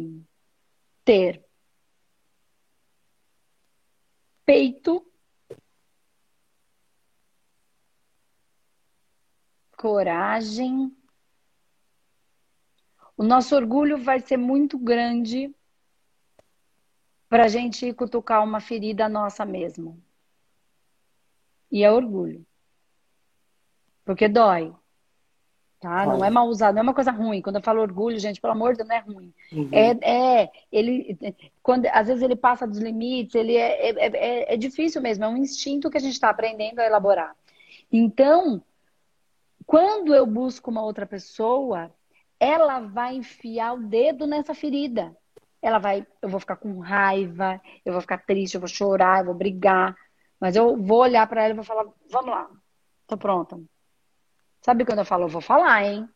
ter 1.03 1.43
peito, 4.45 5.05
coragem. 9.75 10.95
O 13.17 13.23
nosso 13.23 13.53
orgulho 13.53 13.97
vai 13.97 14.21
ser 14.21 14.37
muito 14.37 14.79
grande 14.79 15.53
para 17.27 17.43
a 17.43 17.49
gente 17.49 17.93
cutucar 17.93 18.41
uma 18.45 18.61
ferida 18.61 19.09
nossa 19.09 19.43
mesmo. 19.43 20.01
E 21.69 21.83
é 21.83 21.91
orgulho. 21.91 22.45
Porque 24.05 24.29
dói. 24.29 24.73
Tá? 25.81 26.05
Não 26.05 26.23
é 26.23 26.29
mal 26.29 26.47
usado, 26.47 26.75
não 26.75 26.81
é 26.81 26.83
uma 26.83 26.93
coisa 26.93 27.09
ruim. 27.09 27.41
Quando 27.41 27.55
eu 27.55 27.63
falo 27.63 27.81
orgulho, 27.81 28.19
gente, 28.19 28.39
pelo 28.39 28.53
amor 28.53 28.73
de 28.73 28.77
Deus, 28.77 28.89
não 28.89 28.95
é 28.95 28.99
ruim. 28.99 29.33
Uhum. 29.51 29.69
É, 29.71 30.41
é, 30.43 30.51
ele, 30.71 31.17
quando, 31.63 31.87
às 31.87 32.07
vezes 32.07 32.21
ele 32.21 32.35
passa 32.35 32.67
dos 32.67 32.77
limites, 32.77 33.33
ele 33.33 33.55
é, 33.55 33.89
é, 33.89 34.05
é, 34.05 34.53
é 34.53 34.57
difícil 34.57 35.01
mesmo, 35.01 35.25
é 35.25 35.27
um 35.27 35.37
instinto 35.37 35.89
que 35.89 35.97
a 35.97 35.99
gente 35.99 36.13
está 36.13 36.29
aprendendo 36.29 36.77
a 36.77 36.85
elaborar. 36.85 37.35
Então, 37.91 38.61
quando 39.65 40.13
eu 40.13 40.23
busco 40.27 40.69
uma 40.69 40.83
outra 40.83 41.07
pessoa, 41.07 41.91
ela 42.39 42.81
vai 42.81 43.15
enfiar 43.15 43.73
o 43.73 43.81
dedo 43.81 44.27
nessa 44.27 44.53
ferida. 44.53 45.17
Ela 45.63 45.79
vai, 45.79 46.05
eu 46.21 46.29
vou 46.29 46.39
ficar 46.39 46.57
com 46.57 46.77
raiva, 46.77 47.59
eu 47.83 47.91
vou 47.91 48.01
ficar 48.01 48.19
triste, 48.19 48.53
eu 48.53 48.61
vou 48.61 48.67
chorar, 48.67 49.21
eu 49.21 49.25
vou 49.25 49.33
brigar, 49.33 49.95
mas 50.39 50.55
eu 50.55 50.77
vou 50.77 50.99
olhar 50.99 51.25
para 51.27 51.41
ela 51.41 51.53
e 51.53 51.55
vou 51.55 51.65
falar: 51.65 51.85
"Vamos 52.07 52.29
lá. 52.29 52.47
Tô 53.07 53.17
pronta. 53.17 53.59
Sabe 54.61 54.85
quando 54.85 54.99
eu 54.99 55.05
falo, 55.05 55.23
eu 55.23 55.29
vou 55.29 55.41
falar, 55.41 55.83
hein? 55.83 56.07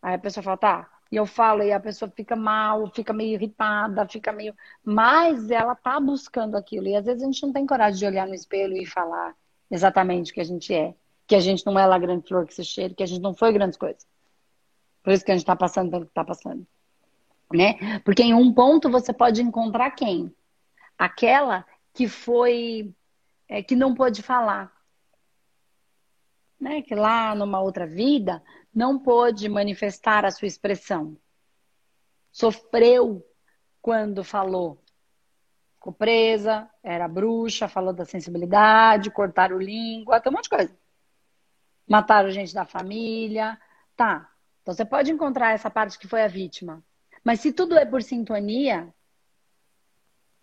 Aí 0.00 0.14
a 0.14 0.18
pessoa 0.18 0.42
fala, 0.42 0.56
tá. 0.56 0.90
E 1.10 1.16
eu 1.16 1.26
falo, 1.26 1.62
e 1.62 1.72
a 1.72 1.80
pessoa 1.80 2.10
fica 2.10 2.36
mal, 2.36 2.90
fica 2.94 3.12
meio 3.12 3.34
irritada, 3.34 4.06
fica 4.06 4.32
meio. 4.32 4.54
Mas 4.84 5.50
ela 5.50 5.74
tá 5.74 5.98
buscando 6.00 6.56
aquilo. 6.56 6.86
E 6.88 6.96
às 6.96 7.04
vezes 7.04 7.22
a 7.22 7.26
gente 7.26 7.42
não 7.42 7.52
tem 7.52 7.66
coragem 7.66 7.98
de 7.98 8.06
olhar 8.06 8.26
no 8.26 8.34
espelho 8.34 8.76
e 8.76 8.86
falar 8.86 9.34
exatamente 9.70 10.30
o 10.30 10.34
que 10.34 10.40
a 10.40 10.44
gente 10.44 10.72
é. 10.72 10.94
Que 11.26 11.34
a 11.34 11.40
gente 11.40 11.64
não 11.66 11.78
é 11.78 11.86
lá 11.86 11.98
grande 11.98 12.26
flor 12.26 12.46
que 12.46 12.54
se 12.54 12.64
cheira, 12.64 12.94
que 12.94 13.02
a 13.02 13.06
gente 13.06 13.20
não 13.20 13.34
foi 13.34 13.52
grandes 13.52 13.78
coisas. 13.78 14.06
Por 15.02 15.12
isso 15.12 15.24
que 15.24 15.32
a 15.32 15.36
gente 15.36 15.46
tá 15.46 15.56
passando 15.56 15.90
pelo 15.90 16.06
que 16.06 16.12
tá 16.12 16.24
passando. 16.24 16.66
Né? 17.52 18.00
Porque 18.00 18.22
em 18.22 18.34
um 18.34 18.52
ponto 18.52 18.90
você 18.90 19.12
pode 19.12 19.42
encontrar 19.42 19.90
quem? 19.92 20.34
Aquela 20.98 21.64
que 21.94 22.08
foi. 22.08 22.94
É, 23.48 23.62
que 23.62 23.74
não 23.74 23.94
pôde 23.94 24.22
falar 24.22 24.70
né, 26.60 26.82
que 26.82 26.94
lá 26.94 27.34
numa 27.34 27.60
outra 27.60 27.86
vida 27.86 28.42
não 28.74 28.98
pôde 28.98 29.48
manifestar 29.48 30.24
a 30.24 30.30
sua 30.30 30.48
expressão. 30.48 31.16
Sofreu 32.30 33.24
quando 33.80 34.24
falou. 34.24 34.82
Ficou 35.74 35.92
presa, 35.92 36.68
era 36.82 37.06
bruxa, 37.06 37.68
falou 37.68 37.92
da 37.92 38.04
sensibilidade, 38.04 39.10
cortaram 39.10 39.58
língua, 39.58 40.20
tem 40.20 40.30
um 40.30 40.34
monte 40.34 40.44
de 40.44 40.50
coisa. 40.50 40.78
Mataram 41.88 42.30
gente 42.30 42.52
da 42.52 42.64
família. 42.64 43.58
Tá. 43.96 44.30
Então 44.62 44.74
você 44.74 44.84
pode 44.84 45.10
encontrar 45.10 45.52
essa 45.52 45.70
parte 45.70 45.98
que 45.98 46.08
foi 46.08 46.22
a 46.22 46.28
vítima. 46.28 46.84
Mas 47.24 47.40
se 47.40 47.52
tudo 47.52 47.76
é 47.76 47.86
por 47.86 48.02
sintonia, 48.02 48.92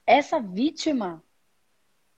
essa 0.06 0.40
vítima 0.40 1.24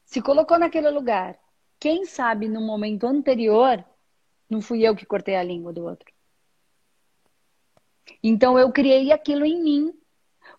se 0.06 0.22
colocou 0.22 0.58
naquele 0.58 0.90
lugar 0.90 1.38
quem 1.80 2.06
sabe 2.06 2.48
no 2.48 2.62
momento 2.62 3.06
anterior 3.06 3.84
não 4.50 4.62
fui 4.62 4.88
eu 4.88 4.96
que 4.96 5.06
cortei 5.06 5.36
a 5.36 5.44
língua 5.44 5.74
do 5.74 5.86
outro. 5.86 6.12
Então 8.24 8.58
eu 8.58 8.72
criei 8.72 9.12
aquilo 9.12 9.46
em 9.46 9.62
mim. 9.62 9.94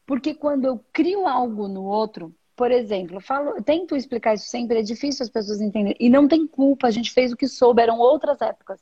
Porque 0.07 0.35
quando 0.35 0.65
eu 0.65 0.85
crio 0.93 1.27
algo 1.27 1.69
no 1.69 1.85
outro, 1.85 2.35
por 2.57 2.71
exemplo, 2.71 3.17
eu 3.17 3.21
falo, 3.21 3.51
eu 3.51 3.63
tento 3.63 3.95
explicar 3.97 4.35
isso 4.35 4.47
sempre, 4.47 4.79
é 4.79 4.83
difícil 4.83 5.23
as 5.23 5.31
pessoas 5.31 5.61
entenderem. 5.61 5.97
E 6.01 6.09
não 6.11 6.27
tem 6.27 6.47
culpa, 6.47 6.87
a 6.87 6.91
gente 6.91 7.13
fez 7.13 7.33
o 7.33 7.37
que 7.37 7.47
soube, 7.47 7.83
eram 7.83 7.99
outras 7.99 8.41
épocas. 8.41 8.81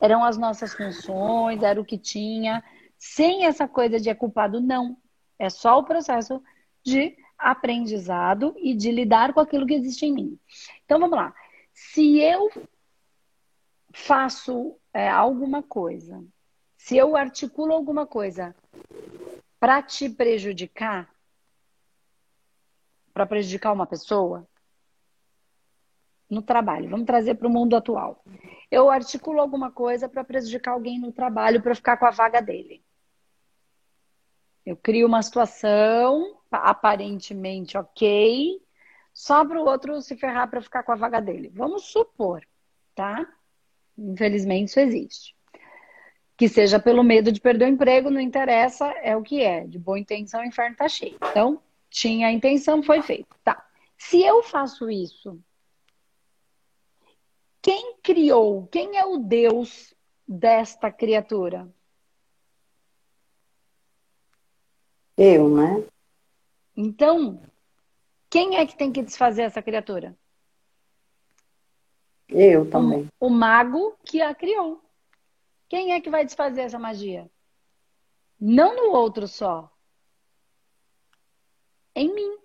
Eram 0.00 0.24
as 0.24 0.36
nossas 0.36 0.74
funções, 0.74 1.62
era 1.62 1.80
o 1.80 1.84
que 1.84 1.96
tinha. 1.96 2.62
Sem 2.98 3.46
essa 3.46 3.66
coisa 3.66 3.98
de 3.98 4.10
é 4.10 4.14
culpado, 4.14 4.60
não. 4.60 4.96
É 5.38 5.48
só 5.48 5.78
o 5.78 5.84
processo 5.84 6.42
de 6.84 7.16
aprendizado 7.38 8.54
e 8.58 8.74
de 8.74 8.90
lidar 8.90 9.32
com 9.32 9.40
aquilo 9.40 9.66
que 9.66 9.74
existe 9.74 10.06
em 10.06 10.12
mim. 10.12 10.38
Então 10.84 10.98
vamos 10.98 11.16
lá. 11.16 11.34
Se 11.74 12.20
eu 12.20 12.50
faço 13.92 14.78
é, 14.92 15.10
alguma 15.10 15.62
coisa, 15.62 16.24
se 16.76 16.96
eu 16.96 17.16
articulo 17.16 17.72
alguma 17.72 18.06
coisa 18.06 18.54
para 19.58 19.82
te 19.82 20.08
prejudicar, 20.08 21.12
para 23.12 23.26
prejudicar 23.26 23.72
uma 23.72 23.86
pessoa, 23.86 24.48
no 26.30 26.42
trabalho, 26.42 26.88
vamos 26.88 27.06
trazer 27.06 27.34
para 27.34 27.48
o 27.48 27.50
mundo 27.50 27.76
atual. 27.76 28.24
Eu 28.70 28.88
articulo 28.88 29.40
alguma 29.40 29.70
coisa 29.70 30.08
para 30.08 30.24
prejudicar 30.24 30.72
alguém 30.72 30.98
no 30.98 31.12
trabalho, 31.12 31.62
para 31.62 31.74
ficar 31.74 31.96
com 31.96 32.06
a 32.06 32.10
vaga 32.10 32.40
dele. 32.40 32.82
Eu 34.64 34.76
crio 34.76 35.06
uma 35.06 35.22
situação 35.22 36.40
aparentemente 36.50 37.76
ok, 37.76 38.60
só 39.14 39.44
para 39.44 39.62
o 39.62 39.64
outro 39.64 40.02
se 40.02 40.16
ferrar 40.16 40.50
para 40.50 40.60
ficar 40.60 40.82
com 40.82 40.90
a 40.90 40.96
vaga 40.96 41.20
dele. 41.20 41.50
Vamos 41.54 41.84
supor, 41.84 42.44
tá? 42.96 43.24
Infelizmente 43.96 44.68
isso 44.68 44.80
existe. 44.80 45.36
Que 46.36 46.48
seja 46.48 46.80
pelo 46.80 47.04
medo 47.04 47.30
de 47.30 47.40
perder 47.40 47.66
o 47.66 47.68
emprego, 47.68 48.10
não 48.10 48.20
interessa, 48.20 48.86
é 49.02 49.16
o 49.16 49.22
que 49.22 49.40
é. 49.40 49.64
De 49.64 49.78
boa 49.78 49.98
intenção, 49.98 50.40
o 50.40 50.44
inferno 50.44 50.76
tá 50.76 50.88
cheio. 50.88 51.16
Então, 51.30 51.62
tinha 51.88 52.26
a 52.26 52.32
intenção, 52.32 52.82
foi 52.82 53.00
feito. 53.02 53.28
Tá. 53.44 53.64
Se 53.96 54.20
eu 54.20 54.42
faço 54.42 54.90
isso, 54.90 55.40
quem 57.62 57.96
criou? 58.02 58.66
Quem 58.66 58.98
é 58.98 59.06
o 59.06 59.16
Deus 59.16 59.94
desta 60.26 60.90
criatura? 60.90 61.72
Eu, 65.16 65.48
né? 65.48 65.84
Então, 66.76 67.40
quem 68.34 68.56
é 68.56 68.66
que 68.66 68.76
tem 68.76 68.90
que 68.90 69.00
desfazer 69.00 69.42
essa 69.42 69.62
criatura? 69.62 70.12
Eu 72.28 72.68
também. 72.68 73.08
O, 73.20 73.28
o 73.28 73.30
mago 73.30 73.96
que 74.04 74.20
a 74.20 74.34
criou. 74.34 74.82
Quem 75.68 75.92
é 75.92 76.00
que 76.00 76.10
vai 76.10 76.24
desfazer 76.24 76.62
essa 76.62 76.76
magia? 76.76 77.30
Não 78.40 78.74
no 78.74 78.92
outro 78.92 79.28
só. 79.28 79.70
Em 81.94 82.12
mim. 82.12 82.36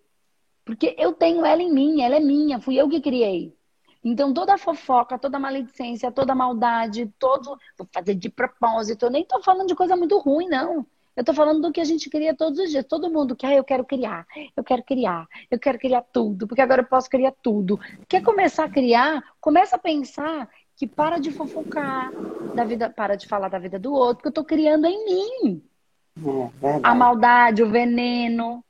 Porque 0.63 0.95
eu 0.95 1.11
tenho 1.11 1.43
ela 1.43 1.63
em 1.63 1.73
mim, 1.73 2.03
ela 2.03 2.17
é 2.17 2.19
minha, 2.19 2.59
fui 2.59 2.75
eu 2.75 2.87
que 2.87 3.01
criei. 3.01 3.57
Então 4.03 4.31
toda 4.31 4.59
fofoca, 4.59 5.17
toda 5.17 5.39
maledicência, 5.39 6.11
toda 6.11 6.35
maldade, 6.35 7.11
todo. 7.17 7.57
Vou 7.75 7.87
fazer 7.91 8.13
de 8.13 8.29
propósito. 8.29 9.07
Eu 9.07 9.09
nem 9.09 9.25
tô 9.25 9.41
falando 9.41 9.67
de 9.67 9.75
coisa 9.75 9.95
muito 9.95 10.19
ruim, 10.19 10.47
não. 10.47 10.85
Eu 11.19 11.25
tô 11.25 11.33
falando 11.33 11.61
do 11.61 11.69
que 11.73 11.81
a 11.81 11.83
gente 11.83 12.09
cria 12.09 12.33
todos 12.33 12.57
os 12.59 12.69
dias. 12.69 12.85
Todo 12.87 13.11
mundo 13.11 13.35
quer, 13.35 13.47
ah, 13.47 13.55
eu 13.55 13.63
quero 13.65 13.83
criar, 13.83 14.25
eu 14.55 14.63
quero 14.63 14.81
criar, 14.81 15.27
eu 15.51 15.59
quero 15.59 15.77
criar 15.77 16.01
tudo, 16.01 16.47
porque 16.47 16.61
agora 16.61 16.81
eu 16.81 16.87
posso 16.87 17.09
criar 17.09 17.33
tudo. 17.43 17.77
Quer 18.07 18.21
começar 18.21 18.63
a 18.63 18.69
criar? 18.69 19.21
Começa 19.41 19.75
a 19.75 19.79
pensar 19.79 20.49
que 20.77 20.87
para 20.87 21.19
de 21.19 21.29
fofocar 21.29 22.15
da 22.53 22.63
vida, 22.63 22.89
para 22.89 23.17
de 23.17 23.27
falar 23.27 23.49
da 23.49 23.59
vida 23.59 23.77
do 23.77 23.91
outro, 23.91 24.15
porque 24.15 24.29
eu 24.29 24.31
tô 24.31 24.45
criando 24.45 24.85
em 24.85 25.03
mim. 25.03 25.61
É, 26.63 26.79
a 26.81 26.95
maldade, 26.95 27.63
o 27.63 27.69
veneno. 27.69 28.63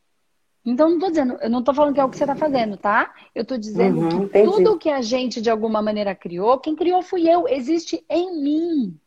Então, 0.66 0.90
não 0.90 1.08
dizendo, 1.08 1.38
eu 1.42 1.52
não 1.52 1.64
tô 1.64 1.72
falando 1.72 1.94
que 1.94 2.00
é 2.00 2.04
o 2.04 2.10
que 2.10 2.18
você 2.18 2.26
tá 2.26 2.36
fazendo, 2.36 2.78
tá? 2.78 3.14
Eu 3.36 3.46
tô 3.46 3.58
dizendo 3.60 4.02
uhum, 4.02 4.10
que 4.10 4.18
entendi. 4.18 4.44
tudo 4.44 4.80
que 4.80 4.90
a 4.90 5.04
gente 5.04 5.40
de 5.40 5.52
alguma 5.52 5.84
maneira 5.84 6.16
criou, 6.16 6.60
quem 6.60 6.76
criou 6.76 7.04
fui 7.04 7.30
eu, 7.30 7.48
existe 7.48 8.04
em 8.10 8.42
mim. 8.42 8.99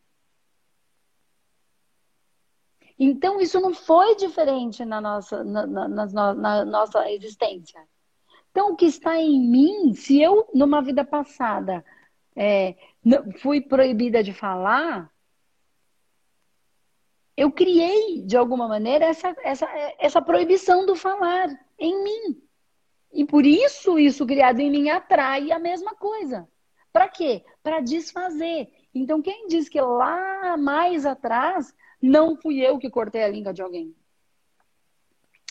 Então, 3.03 3.41
isso 3.41 3.59
não 3.59 3.73
foi 3.73 4.15
diferente 4.15 4.85
na 4.85 5.01
nossa, 5.01 5.43
na, 5.43 5.67
na, 5.67 5.87
na, 5.87 6.33
na 6.33 6.65
nossa 6.65 7.11
existência. 7.11 7.81
Então, 8.49 8.71
o 8.71 8.75
que 8.75 8.85
está 8.85 9.17
em 9.17 9.39
mim, 9.41 9.93
se 9.93 10.21
eu, 10.21 10.47
numa 10.53 10.81
vida 10.81 11.03
passada, 11.03 11.83
é, 12.35 12.75
fui 13.39 13.59
proibida 13.59 14.23
de 14.23 14.31
falar, 14.31 15.11
eu 17.35 17.51
criei, 17.51 18.21
de 18.21 18.37
alguma 18.37 18.67
maneira, 18.67 19.05
essa, 19.05 19.35
essa, 19.43 19.67
essa 19.99 20.21
proibição 20.21 20.85
do 20.85 20.95
falar 20.95 21.49
em 21.77 22.03
mim. 22.03 22.41
E 23.11 23.25
por 23.25 23.45
isso, 23.45 23.99
isso 23.99 24.25
criado 24.25 24.59
em 24.61 24.71
mim 24.71 24.89
atrai 24.89 25.51
a 25.51 25.59
mesma 25.59 25.93
coisa. 25.95 26.47
Para 26.93 27.09
quê? 27.09 27.43
Para 27.61 27.81
desfazer. 27.81 28.71
Então, 28.93 29.21
quem 29.21 29.47
diz 29.47 29.67
que 29.67 29.81
lá 29.81 30.55
mais 30.55 31.05
atrás 31.05 31.73
não 32.03 32.35
fui 32.35 32.59
eu 32.59 32.77
que 32.77 32.89
cortei 32.89 33.23
a 33.23 33.29
língua 33.29 33.53
de 33.53 33.61
alguém. 33.61 33.95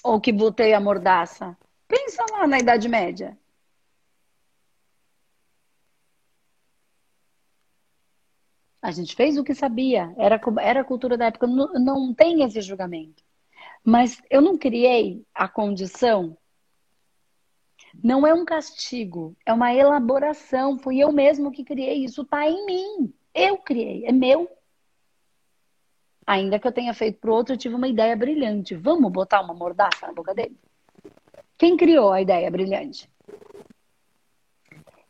Ou 0.05 0.21
que 0.21 0.31
botei 0.31 0.75
a 0.75 0.81
mordaça? 0.81 1.57
Pensa 1.88 2.23
lá 2.31 2.47
na 2.47 2.59
Idade 2.59 2.91
Média. 2.91 3.38
A 8.83 8.91
gente 8.91 9.17
fez 9.17 9.38
o 9.38 9.45
que 9.45 9.55
sabia, 9.55 10.12
era, 10.19 10.38
era 10.61 10.81
a 10.81 10.85
cultura 10.85 11.17
da 11.17 11.27
época, 11.27 11.47
não, 11.47 11.73
não 11.73 12.12
tem 12.15 12.43
esse 12.43 12.61
julgamento. 12.61 13.25
Mas 13.83 14.21
eu 14.29 14.43
não 14.43 14.59
criei 14.59 15.25
a 15.33 15.49
condição. 15.49 16.37
Não 18.03 18.27
é 18.27 18.35
um 18.35 18.45
castigo, 18.45 19.35
é 19.47 19.53
uma 19.55 19.73
elaboração. 19.73 20.79
Fui 20.79 20.99
eu 20.99 21.12
mesmo 21.12 21.51
que 21.51 21.65
criei, 21.65 22.05
isso 22.05 22.23
está 22.23 22.47
em 22.47 22.67
mim. 22.67 23.15
Eu 23.33 23.57
criei, 23.57 24.05
é 24.05 24.12
meu. 24.12 24.51
Ainda 26.33 26.59
que 26.59 26.66
eu 26.66 26.73
tenha 26.73 26.95
feito 26.95 27.21
para 27.21 27.31
o 27.31 27.35
outro, 27.35 27.53
eu 27.53 27.59
tive 27.59 27.75
uma 27.75 27.87
ideia 27.87 28.16
brilhante. 28.16 28.75
Vamos 28.75 29.12
botar 29.12 29.42
uma 29.42 29.53
mordaça 29.53 30.07
na 30.07 30.14
boca 30.14 30.35
dele? 30.35 30.57
Quem 31.59 31.77
criou 31.77 32.11
a 32.11 32.23
ideia 32.23 32.51
brilhante? 32.51 33.07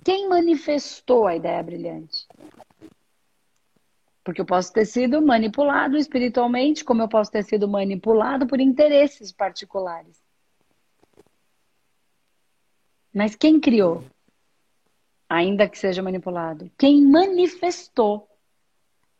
Quem 0.05 0.29
manifestou 0.29 1.29
a 1.29 1.37
ideia 1.37 1.63
brilhante? 1.63 2.27
Porque 4.25 4.41
eu 4.41 4.45
posso 4.45 4.73
ter 4.73 4.85
sido 4.85 5.23
manipulado 5.23 5.97
espiritualmente, 5.97 6.85
como 6.85 7.03
eu 7.03 7.09
posso 7.09 7.31
ter 7.31 7.45
sido 7.45 7.69
manipulado 7.69 8.45
por 8.45 8.61
interesses 8.61 9.31
particulares. 9.31 10.21
Mas 13.15 13.37
quem 13.37 13.61
criou? 13.61 14.03
Ainda 15.29 15.69
que 15.69 15.79
seja 15.79 16.03
manipulado. 16.03 16.69
Quem 16.77 17.01
manifestou? 17.01 18.32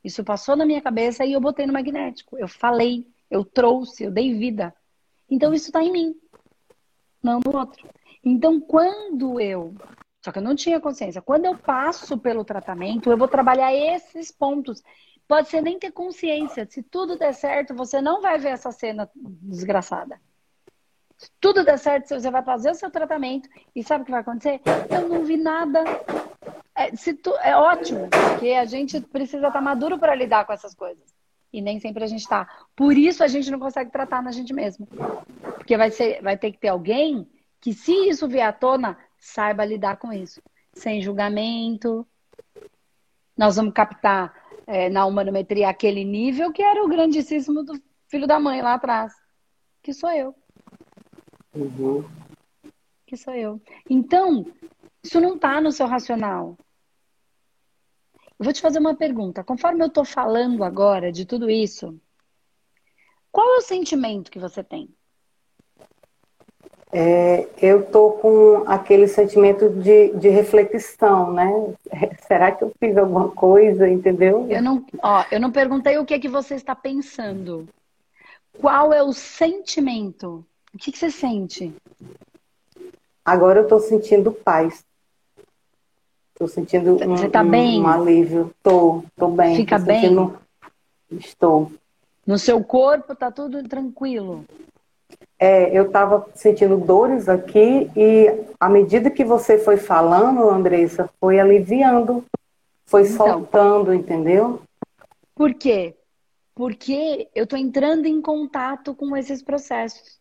Isso 0.03 0.25
passou 0.25 0.57
na 0.57 0.67
minha 0.67 0.83
cabeça 0.83 1.25
e 1.25 1.33
eu 1.33 1.41
botei 1.41 1.67
no 1.67 1.73
magnético. 1.73 2.37
Eu 2.37 2.49
falei, 2.49 3.07
eu 3.31 3.45
trouxe, 3.45 4.05
eu 4.05 4.11
dei 4.11 4.35
vida. 4.35 4.75
Então 5.31 5.55
isso 5.55 5.67
está 5.67 5.83
em 5.83 5.93
mim, 5.93 6.15
não 7.23 7.41
no 7.45 7.57
outro. 7.57 7.89
Então 8.25 8.61
quando 8.61 9.41
eu 9.41 9.75
só 10.25 10.31
que 10.31 10.39
eu 10.39 10.43
não 10.43 10.55
tinha 10.55 10.81
consciência. 10.81 11.21
Quando 11.21 11.47
eu 11.47 11.59
passo 11.59 12.17
pelo 12.17 12.45
tratamento, 12.45 13.11
eu 13.11 13.19
vou 13.19 13.27
trabalhar 13.27 13.75
esses 13.75 14.31
pontos. 14.31 14.81
Pode 15.27 15.49
ser 15.49 15.61
nem 15.61 15.79
ter 15.79 15.91
consciência. 15.91 16.65
Se 16.71 16.81
tudo 16.81 17.19
der 17.19 17.35
certo, 17.35 17.75
você 17.75 18.01
não 18.01 18.23
vai 18.23 18.39
ver 18.39 18.51
essa 18.51 18.71
cena 18.71 19.11
desgraçada. 19.17 20.21
Se 21.19 21.29
tudo 21.41 21.65
der 21.65 21.79
certo, 21.79 22.09
você 22.09 22.31
vai 22.31 22.43
fazer 22.43 22.71
o 22.71 22.75
seu 22.75 22.91
tratamento 22.91 23.49
e 23.75 23.83
sabe 23.83 24.03
o 24.03 24.05
que 24.05 24.13
vai 24.13 24.21
acontecer? 24.21 24.61
Eu 24.91 25.09
não 25.09 25.25
vi 25.25 25.37
nada. 25.37 25.83
É, 26.83 26.97
se 26.97 27.15
tu, 27.15 27.31
é 27.43 27.57
ótimo, 27.57 28.09
porque 28.09 28.51
a 28.51 28.65
gente 28.65 29.01
precisa 29.01 29.47
estar 29.47 29.61
maduro 29.61 29.99
para 29.99 30.15
lidar 30.15 30.45
com 30.45 30.53
essas 30.53 30.75
coisas. 30.75 31.15
E 31.53 31.61
nem 31.61 31.79
sempre 31.79 32.03
a 32.03 32.07
gente 32.07 32.23
está. 32.23 32.49
Por 32.75 32.97
isso 32.97 33.23
a 33.23 33.29
gente 33.29 33.51
não 33.51 33.59
consegue 33.59 33.91
tratar 33.91 34.23
na 34.23 34.33
gente 34.33 34.53
mesmo. 34.53 34.89
Porque 35.57 35.77
vai, 35.77 35.91
ser, 35.91 36.21
vai 36.23 36.37
ter 36.37 36.51
que 36.51 36.59
ter 36.59 36.69
alguém 36.69 37.29
que, 37.61 37.73
se 37.73 37.93
isso 38.09 38.27
vier 38.27 38.49
à 38.49 38.53
tona, 38.53 38.99
saiba 39.19 39.65
lidar 39.65 39.97
com 39.97 40.13
isso. 40.13 40.43
Sem 40.73 41.01
julgamento. 41.01 42.07
Nós 43.37 43.57
vamos 43.57 43.75
captar 43.75 44.35
é, 44.67 44.89
na 44.89 45.07
humanometria 45.07 45.69
aquele 45.69 46.05
nível 46.05 46.51
que 46.53 46.63
era 46.63 46.83
o 46.83 46.89
grandíssimo 46.89 47.63
do 47.63 47.81
filho 48.09 48.27
da 48.27 48.41
mãe 48.41 48.61
lá 48.63 48.75
atrás. 48.75 49.13
Que 49.83 49.93
sou 49.93 50.11
eu. 50.11 50.35
Uhum. 51.55 52.05
Que 53.07 53.17
sou 53.17 53.35
eu. 53.35 53.61
Então, 53.89 54.47
isso 55.03 55.21
não 55.21 55.35
está 55.35 55.61
no 55.61 55.71
seu 55.71 55.87
racional. 55.87 56.57
Eu 58.43 58.45
vou 58.45 58.53
te 58.53 58.61
fazer 58.61 58.81
uma 58.81 58.97
pergunta. 58.97 59.45
Conforme 59.45 59.85
eu 59.85 59.87
estou 59.87 60.05
falando 60.05 60.65
agora 60.65 61.13
de 61.13 61.25
tudo 61.25 61.49
isso, 61.49 61.97
qual 63.31 63.55
é 63.55 63.59
o 63.59 63.63
sentimento 63.63 64.33
que 64.33 64.41
você 64.41 64.65
tem? 64.65 64.93
é, 66.93 67.49
eu 67.57 67.81
estou 67.81 68.13
com 68.19 68.65
aquele 68.67 69.09
sentimento 69.09 69.71
de, 69.71 70.09
de 70.15 70.29
reflexão, 70.29 71.33
né? 71.33 71.75
Será 72.29 72.53
que 72.53 72.63
eu 72.63 72.73
fiz 72.79 72.97
alguma 72.99 73.31
coisa, 73.31 73.89
entendeu? 73.89 74.47
Eu 74.51 74.61
não, 74.61 74.85
ó, 75.03 75.25
eu 75.31 75.41
não 75.41 75.51
perguntei 75.51 75.97
o 75.97 76.05
que 76.05 76.13
é 76.13 76.19
que 76.19 76.29
você 76.29 76.55
está 76.55 76.77
pensando. 76.77 77.67
Qual 78.61 78.93
é 78.93 79.03
o 79.03 79.13
sentimento? 79.15 80.45
O 80.75 80.79
que, 80.79 80.93
que 80.93 80.99
você 80.99 81.11
sente? 81.11 81.75
Agora 83.25 83.61
eu 83.61 83.63
estou 83.63 83.81
sentindo 83.81 84.31
paz. 84.31 84.85
Estou 86.45 86.49
sentindo 86.49 86.95
um, 86.95 87.17
você 87.17 87.29
tá 87.29 87.45
bem? 87.45 87.81
um 87.81 87.87
alívio. 87.87 88.53
Estou 88.57 89.05
bem. 89.31 89.57
Fica 89.57 89.79
tô 89.79 89.85
bem? 89.85 90.01
Sentindo... 90.01 90.39
Estou. 91.13 91.73
No 92.27 92.39
seu 92.39 92.63
corpo 92.65 93.15
tá 93.15 93.31
tudo 93.31 93.63
tranquilo? 93.69 94.45
é, 95.43 95.77
eu 95.77 95.87
estava 95.87 96.25
sentindo 96.37 96.77
dores 96.77 97.29
aqui 97.29 97.91
e 97.97 98.45
à 98.61 98.69
medida 98.69 99.11
que 99.11 99.25
você 99.25 99.59
foi 99.59 99.77
falando, 99.77 100.49
Andressa, 100.49 101.11
foi 101.19 101.41
aliviando, 101.41 102.25
foi 102.87 103.09
então, 103.09 103.27
soltando, 103.27 103.93
entendeu? 103.93 104.63
Por 105.35 105.53
quê? 105.53 105.97
Porque 106.55 107.29
eu 107.35 107.43
estou 107.43 107.59
entrando 107.59 108.07
em 108.07 108.23
contato 108.23 108.95
com 108.95 109.17
esses 109.17 109.43
processos. 109.43 110.21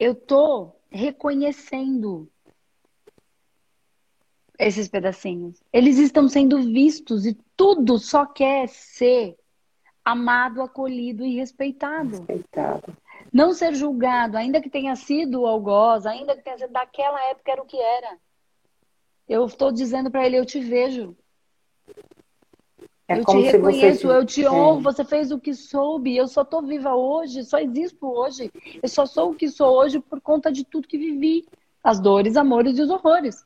Eu 0.00 0.12
estou 0.12 0.76
reconhecendo 0.90 2.28
esses 4.66 4.88
pedacinhos. 4.88 5.60
Eles 5.72 5.98
estão 5.98 6.28
sendo 6.28 6.62
vistos 6.62 7.26
e 7.26 7.36
tudo 7.56 7.98
só 7.98 8.24
quer 8.24 8.68
ser 8.68 9.36
amado, 10.04 10.62
acolhido 10.62 11.24
e 11.24 11.36
respeitado. 11.36 12.10
Respeitado. 12.10 12.96
Não 13.32 13.52
ser 13.52 13.74
julgado, 13.74 14.36
ainda 14.36 14.60
que 14.60 14.70
tenha 14.70 14.94
sido 14.94 15.46
algoz, 15.46 16.06
ainda 16.06 16.36
que 16.36 16.42
tenha 16.42 16.58
sido 16.58 16.72
daquela 16.72 17.20
época 17.30 17.52
era 17.52 17.62
o 17.62 17.66
que 17.66 17.78
era. 17.78 18.18
Eu 19.28 19.46
estou 19.46 19.72
dizendo 19.72 20.10
para 20.10 20.26
ele, 20.26 20.38
eu 20.38 20.46
te 20.46 20.60
vejo. 20.60 21.16
É 23.08 23.18
eu 23.18 23.24
te 23.24 23.40
reconheço, 23.40 24.06
você... 24.06 24.16
eu 24.16 24.24
te 24.24 24.46
honro, 24.46 24.80
é. 24.80 24.82
você 24.82 25.04
fez 25.04 25.32
o 25.32 25.40
que 25.40 25.54
soube, 25.54 26.16
eu 26.16 26.28
só 26.28 26.42
estou 26.42 26.62
viva 26.62 26.94
hoje, 26.94 27.42
só 27.44 27.58
existo 27.58 28.06
hoje. 28.06 28.50
Eu 28.82 28.88
só 28.88 29.06
sou 29.06 29.30
o 29.30 29.34
que 29.34 29.48
sou 29.48 29.76
hoje 29.76 29.98
por 29.98 30.20
conta 30.20 30.52
de 30.52 30.64
tudo 30.64 30.88
que 30.88 30.98
vivi. 30.98 31.46
As 31.82 31.98
dores, 31.98 32.36
amores 32.36 32.78
e 32.78 32.82
os 32.82 32.90
horrores. 32.90 33.44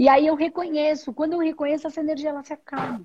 E 0.00 0.08
aí 0.08 0.28
eu 0.28 0.34
reconheço. 0.34 1.12
Quando 1.12 1.34
eu 1.34 1.40
reconheço, 1.40 1.86
essa 1.86 2.00
energia 2.00 2.30
ela 2.30 2.42
se 2.42 2.54
acalma. 2.54 3.02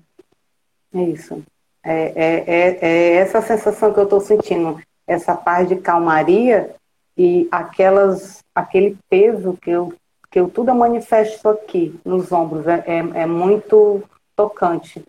É 0.94 1.02
isso. 1.02 1.42
É, 1.84 2.12
é, 2.16 2.44
é, 2.46 2.78
é 2.80 3.12
essa 3.16 3.42
sensação 3.42 3.92
que 3.92 4.00
eu 4.00 4.04
estou 4.04 4.18
sentindo 4.18 4.80
essa 5.06 5.34
paz 5.34 5.68
de 5.68 5.76
calmaria 5.76 6.74
e 7.14 7.46
aquelas, 7.50 8.42
aquele 8.54 8.96
peso 9.10 9.58
que 9.60 9.68
eu, 9.68 9.92
que 10.30 10.40
eu 10.40 10.48
tudo 10.48 10.74
manifesto 10.74 11.50
aqui 11.50 11.94
nos 12.02 12.32
ombros. 12.32 12.66
É, 12.66 12.82
é, 12.86 13.22
é 13.24 13.26
muito 13.26 14.02
tocante. 14.34 15.04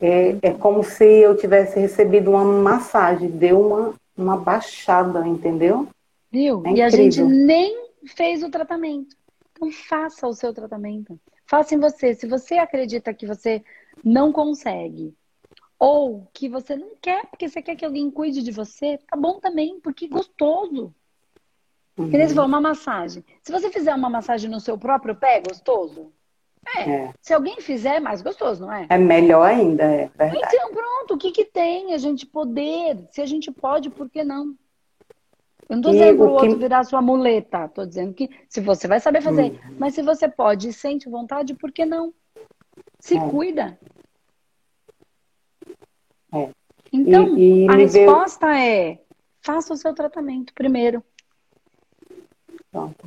É, 0.00 0.38
é 0.40 0.50
como 0.54 0.82
se 0.82 1.04
eu 1.04 1.36
tivesse 1.36 1.78
recebido 1.78 2.30
uma 2.30 2.42
massagem, 2.42 3.28
deu 3.28 3.60
uma, 3.60 3.94
uma 4.16 4.38
baixada, 4.38 5.28
entendeu? 5.28 5.86
Viu? 6.30 6.62
É 6.64 6.72
e 6.72 6.80
a 6.80 6.88
gente 6.88 7.22
nem 7.22 7.86
fez 8.16 8.42
o 8.42 8.48
tratamento. 8.48 9.14
Então 9.62 9.70
faça 9.70 10.26
o 10.26 10.34
seu 10.34 10.52
tratamento. 10.52 11.20
Faça 11.46 11.74
em 11.74 11.78
você. 11.78 12.14
Se 12.14 12.26
você 12.26 12.58
acredita 12.58 13.14
que 13.14 13.26
você 13.26 13.62
não 14.04 14.32
consegue, 14.32 15.14
ou 15.78 16.28
que 16.32 16.48
você 16.48 16.74
não 16.74 16.96
quer, 17.00 17.26
porque 17.26 17.48
você 17.48 17.62
quer 17.62 17.76
que 17.76 17.84
alguém 17.84 18.10
cuide 18.10 18.42
de 18.42 18.50
você, 18.50 18.98
tá 19.06 19.16
bom 19.16 19.38
também, 19.38 19.78
porque 19.80 20.08
gostoso. 20.08 20.92
Uhum. 21.96 22.10
Que 22.10 22.16
nem 22.16 22.26
você 22.26 22.34
falou, 22.34 22.48
uma 22.48 22.60
massagem. 22.60 23.24
Se 23.42 23.52
você 23.52 23.70
fizer 23.70 23.94
uma 23.94 24.10
massagem 24.10 24.50
no 24.50 24.58
seu 24.58 24.76
próprio 24.76 25.14
pé, 25.14 25.36
é 25.36 25.40
gostoso? 25.40 26.12
É. 26.76 26.90
é. 26.90 27.14
Se 27.20 27.32
alguém 27.32 27.60
fizer, 27.60 27.96
é 27.96 28.00
mais 28.00 28.22
gostoso, 28.22 28.62
não 28.62 28.72
é? 28.72 28.86
É 28.88 28.98
melhor 28.98 29.42
ainda, 29.42 29.84
é 29.84 30.10
verdade. 30.16 30.38
Então, 30.54 30.72
pronto, 30.72 31.14
o 31.14 31.18
que 31.18 31.30
que 31.30 31.44
tem 31.44 31.94
a 31.94 31.98
gente 31.98 32.26
poder? 32.26 32.98
Se 33.10 33.20
a 33.20 33.26
gente 33.26 33.50
pode, 33.52 33.90
por 33.90 34.08
que 34.08 34.24
não? 34.24 34.56
Eu 35.68 35.76
não 35.76 35.82
tô 35.82 35.90
dizendo 35.90 36.18
pro 36.18 36.32
outro 36.32 36.58
virar 36.58 36.84
sua 36.84 37.00
muleta. 37.00 37.68
Tô 37.68 37.86
dizendo 37.86 38.12
que 38.12 38.28
se 38.48 38.60
você 38.60 38.86
vai 38.86 39.00
saber 39.00 39.22
fazer. 39.22 39.52
Uhum. 39.52 39.76
Mas 39.78 39.94
se 39.94 40.02
você 40.02 40.28
pode 40.28 40.68
e 40.68 40.72
sente 40.72 41.08
vontade, 41.08 41.54
por 41.54 41.72
que 41.72 41.84
não? 41.84 42.12
Se 42.98 43.16
é. 43.16 43.28
cuida. 43.28 43.78
É. 46.32 46.48
Então, 46.92 47.36
e, 47.38 47.64
e 47.64 47.68
a 47.68 47.74
resposta 47.74 48.58
é: 48.58 48.98
faça 49.40 49.72
o 49.72 49.76
seu 49.76 49.94
tratamento 49.94 50.52
primeiro. 50.54 51.02
Pronto. 52.70 53.06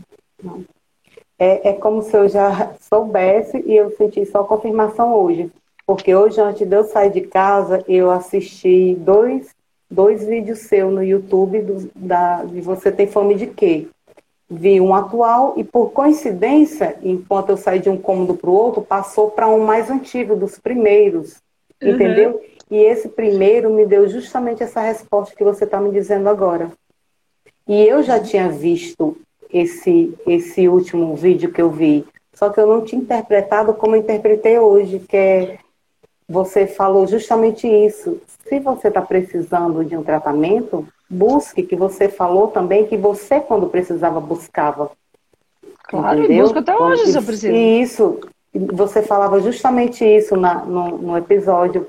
É, 1.38 1.70
é 1.70 1.74
como 1.74 2.02
se 2.02 2.16
eu 2.16 2.30
já 2.30 2.76
soubesse 2.80 3.58
e 3.66 3.76
eu 3.76 3.92
senti 3.98 4.26
só 4.26 4.44
confirmação 4.44 5.14
hoje. 5.14 5.52
Porque 5.86 6.16
hoje, 6.16 6.42
antes 6.42 6.68
de 6.68 6.76
eu 6.76 6.84
sair 6.84 7.12
de 7.12 7.22
casa, 7.22 7.84
eu 7.88 8.10
assisti 8.10 8.96
dois, 8.96 9.55
dois 9.90 10.26
vídeos 10.26 10.60
seus 10.60 10.94
no 10.94 11.04
YouTube 11.04 11.62
do, 11.62 11.90
da, 11.96 12.44
de 12.44 12.62
Você 12.62 12.92
Tem 12.92 13.08
Fome 13.08 13.36
de 13.36 13.48
Quê? 13.48 13.88
Vi 14.50 14.80
um 14.80 14.94
atual 14.94 15.54
e, 15.58 15.64
por 15.64 15.92
coincidência, 15.92 16.98
enquanto 17.02 17.50
eu 17.50 17.58
saí 17.58 17.80
de 17.80 17.90
um 17.90 17.98
cômodo 17.98 18.36
para 18.36 18.50
o 18.50 18.54
outro, 18.54 18.82
passou 18.82 19.32
para 19.32 19.48
um 19.48 19.66
mais 19.66 19.90
antigo, 19.90 20.36
dos 20.36 20.60
primeiros. 20.60 21.38
Uhum. 21.82 21.90
Entendeu? 21.92 22.42
E 22.70 22.78
esse 22.78 23.10
primeiro 23.10 23.72
me 23.72 23.86
deu 23.86 24.08
justamente 24.08 24.64
essa 24.64 24.82
resposta 24.82 25.36
que 25.36 25.44
você 25.44 25.66
está 25.66 25.80
me 25.80 25.92
dizendo 25.92 26.30
agora. 26.30 26.72
E 27.68 27.82
eu 27.88 28.04
já 28.04 28.20
tinha 28.20 28.50
visto 28.50 29.18
esse, 29.52 30.14
esse 30.28 30.68
último 30.68 31.16
vídeo 31.16 31.52
que 31.52 31.62
eu 31.62 31.70
vi, 31.70 32.06
só 32.34 32.50
que 32.50 32.60
eu 32.60 32.68
não 32.68 32.82
tinha 32.84 33.02
interpretado 33.02 33.74
como 33.74 33.96
eu 33.96 34.02
interpretei 34.02 34.60
hoje, 34.60 35.00
que 35.00 35.16
é 35.16 35.58
você 36.28 36.66
falou 36.66 37.08
justamente 37.08 37.68
isso. 37.68 38.20
Se 38.48 38.60
você 38.60 38.88
está 38.88 39.02
precisando 39.02 39.84
de 39.84 39.96
um 39.96 40.04
tratamento, 40.04 40.88
busque, 41.10 41.64
que 41.64 41.76
você 41.76 42.10
falou 42.10 42.48
também 42.48 42.86
que 42.86 42.98
você, 42.98 43.40
quando 43.40 43.70
precisava, 43.70 44.20
buscava. 44.20 44.92
Claro, 45.84 46.20
entendeu? 46.20 46.44
busco 46.44 46.60
até 46.60 46.76
hoje, 46.76 47.12
se 47.12 47.18
eu 47.18 47.24
preciso. 47.24 47.54
E 47.54 47.82
isso, 47.82 48.20
você 48.54 49.02
falava 49.02 49.40
justamente 49.40 50.04
isso 50.04 50.36
na, 50.36 50.66
no, 50.66 50.98
no 50.98 51.18
episódio. 51.18 51.88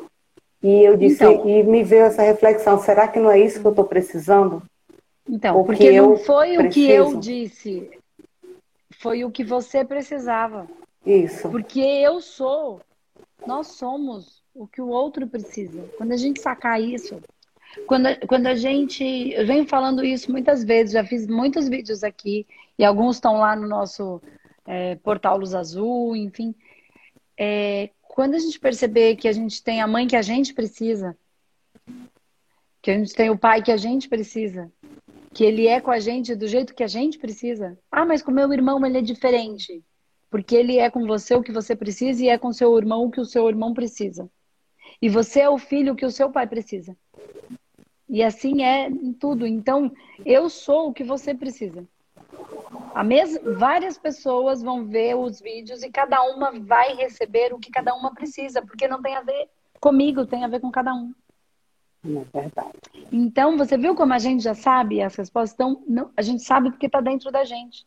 E 0.63 0.83
eu 0.83 0.97
disse, 0.97 1.25
então, 1.25 1.49
e 1.49 1.63
me 1.63 1.83
veio 1.83 2.05
essa 2.05 2.23
reflexão, 2.23 2.81
será 2.81 3.07
que 3.07 3.19
não 3.19 3.31
é 3.31 3.39
isso 3.39 3.61
que 3.61 3.67
eu 3.67 3.71
estou 3.71 3.85
precisando? 3.85 4.63
Então, 5.29 5.65
porque 5.65 6.01
não 6.01 6.17
foi 6.17 6.57
preciso? 6.57 6.67
o 6.67 6.71
que 6.71 6.91
eu 6.91 7.21
disse, 7.21 7.91
foi 8.99 9.25
o 9.25 9.31
que 9.31 9.45
você 9.45 9.85
precisava. 9.85 10.67
Isso. 11.05 11.49
Porque 11.49 11.81
eu 11.81 12.21
sou, 12.21 12.81
nós 13.45 13.69
somos 13.69 14.43
o 14.55 14.67
que 14.67 14.81
o 14.81 14.89
outro 14.89 15.27
precisa. 15.27 15.83
Quando 15.97 16.13
a 16.13 16.17
gente 16.17 16.41
sacar 16.41 16.81
isso, 16.81 17.21
quando, 17.87 18.09
quando 18.27 18.47
a 18.47 18.55
gente. 18.55 19.05
Eu 19.05 19.47
venho 19.47 19.67
falando 19.67 20.05
isso 20.05 20.31
muitas 20.31 20.65
vezes, 20.65 20.93
já 20.93 21.05
fiz 21.05 21.27
muitos 21.27 21.69
vídeos 21.69 22.03
aqui, 22.03 22.47
e 22.79 22.85
alguns 22.85 23.17
estão 23.17 23.39
lá 23.39 23.55
no 23.55 23.69
nosso 23.69 24.23
é, 24.65 24.95
portal 24.97 25.39
Luz 25.39 25.55
Azul, 25.55 26.17
enfim. 26.17 26.55
É, 27.37 27.91
quando 28.03 28.35
a 28.35 28.39
gente 28.39 28.59
perceber 28.59 29.17
que 29.17 29.29
a 29.29 29.33
gente 29.33 29.63
tem 29.63 29.83
a 29.83 29.87
mãe 29.87 30.07
que 30.07 30.17
a 30.17 30.23
gente 30.23 30.55
precisa, 30.55 31.17
que 32.81 32.91
a 32.91 32.95
gente 32.95 33.15
tem 33.15 33.29
o 33.29 33.39
pai 33.39 33.63
que 33.63 33.73
a 33.73 33.77
gente 33.77 34.09
precisa, 34.09 34.73
que 35.35 35.45
ele 35.45 35.67
é 35.67 35.81
com 35.81 35.91
a 35.91 35.99
gente 35.99 36.35
do 36.35 36.49
jeito 36.49 36.75
que 36.75 36.83
a 36.83 36.89
gente 36.89 37.19
precisa. 37.19 37.79
Ah, 37.91 38.07
mas 38.07 38.23
com 38.23 38.31
meu 38.31 38.51
irmão 38.53 38.85
ele 38.87 38.99
é 38.99 39.03
diferente. 39.03 39.85
Porque 40.31 40.57
ele 40.57 40.79
é 40.79 40.91
com 40.91 41.07
você 41.07 41.35
o 41.35 41.43
que 41.43 41.53
você 41.53 41.77
precisa 41.77 42.25
e 42.25 42.29
é 42.29 42.39
com 42.39 42.53
seu 42.53 42.77
irmão 42.77 43.05
o 43.05 43.11
que 43.11 43.21
o 43.21 43.25
seu 43.25 43.49
irmão 43.49 43.73
precisa. 43.73 44.29
E 45.01 45.09
você 45.09 45.41
é 45.41 45.51
o 45.51 45.59
filho 45.59 45.95
que 45.95 46.07
o 46.07 46.11
seu 46.11 46.31
pai 46.31 46.47
precisa. 46.47 46.97
E 48.09 48.23
assim 48.23 48.63
é 48.63 48.89
em 48.89 49.13
tudo. 49.13 49.47
Então, 49.47 49.93
eu 50.25 50.49
sou 50.49 50.89
o 50.89 50.93
que 50.93 51.05
você 51.05 51.35
precisa. 51.35 51.87
A 52.95 53.03
mes... 53.03 53.39
Várias 53.43 53.99
pessoas 53.99 54.63
vão 54.63 54.87
ver 54.87 55.17
os 55.17 55.41
vídeos 55.41 55.83
e 55.83 55.91
cada 55.91 56.23
uma 56.23 56.53
vai 56.53 56.95
receber 56.95 57.53
o 57.53 57.59
que 57.59 57.71
cada 57.71 57.95
uma 57.95 58.15
precisa, 58.15 58.63
porque 58.63 58.89
não 58.89 59.03
tem 59.03 59.17
a 59.17 59.23
ver 59.23 59.49
comigo, 59.81 60.27
tem 60.27 60.45
a 60.45 60.49
ver 60.49 60.61
com 60.61 60.71
cada 60.71 60.95
um. 60.95 61.13
É 62.05 62.41
verdade. 62.41 62.79
Então, 63.13 63.57
você 63.57 63.77
viu 63.77 63.95
como 63.95 64.13
a 64.13 64.19
gente 64.19 64.43
já 64.43 64.55
sabe 64.55 65.03
as 65.03 65.15
respostas? 65.17 65.55
Então, 65.55 65.83
não, 65.87 66.11
a 66.17 66.23
gente 66.23 66.43
sabe 66.43 66.71
porque 66.71 66.87
está 66.87 67.01
dentro 67.01 67.31
da 67.31 67.45
gente. 67.45 67.87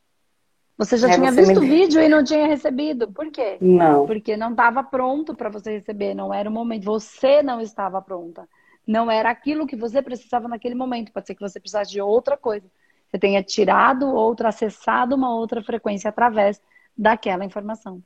Você 0.80 0.96
já 0.96 1.10
é, 1.10 1.16
tinha 1.16 1.30
você 1.30 1.42
visto 1.42 1.58
o 1.58 1.62
me... 1.62 1.68
vídeo 1.68 2.02
e 2.02 2.08
não 2.08 2.24
tinha 2.24 2.48
recebido. 2.48 3.12
Por 3.12 3.30
quê? 3.30 3.58
Não. 3.60 4.08
Porque 4.08 4.38
não 4.38 4.52
estava 4.52 4.82
pronto 4.82 5.36
para 5.36 5.50
você 5.50 5.74
receber, 5.74 6.14
não 6.14 6.34
era 6.34 6.50
o 6.50 6.54
momento. 6.54 6.86
Você 6.86 7.44
não 7.44 7.60
estava 7.60 8.02
pronta. 8.02 8.48
Não 8.88 9.12
era 9.12 9.30
aquilo 9.30 9.68
que 9.68 9.76
você 9.76 10.02
precisava 10.02 10.48
naquele 10.48 10.76
momento. 10.76 11.12
Pode 11.12 11.28
ser 11.28 11.36
que 11.36 11.42
você 11.42 11.60
precisasse 11.60 11.92
de 11.92 12.00
outra 12.00 12.38
coisa. 12.38 12.66
Você 13.12 13.20
tenha 13.20 13.44
tirado 13.44 14.08
outra, 14.08 14.48
acessado 14.48 15.16
uma 15.16 15.36
outra 15.36 15.62
frequência 15.62 16.08
através 16.08 16.62
daquela 16.98 17.44
informação. 17.44 18.02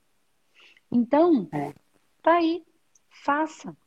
Então, 0.91 1.47
é. 1.53 1.73
tá 2.23 2.37
aí. 2.37 2.63
Faça. 3.23 3.77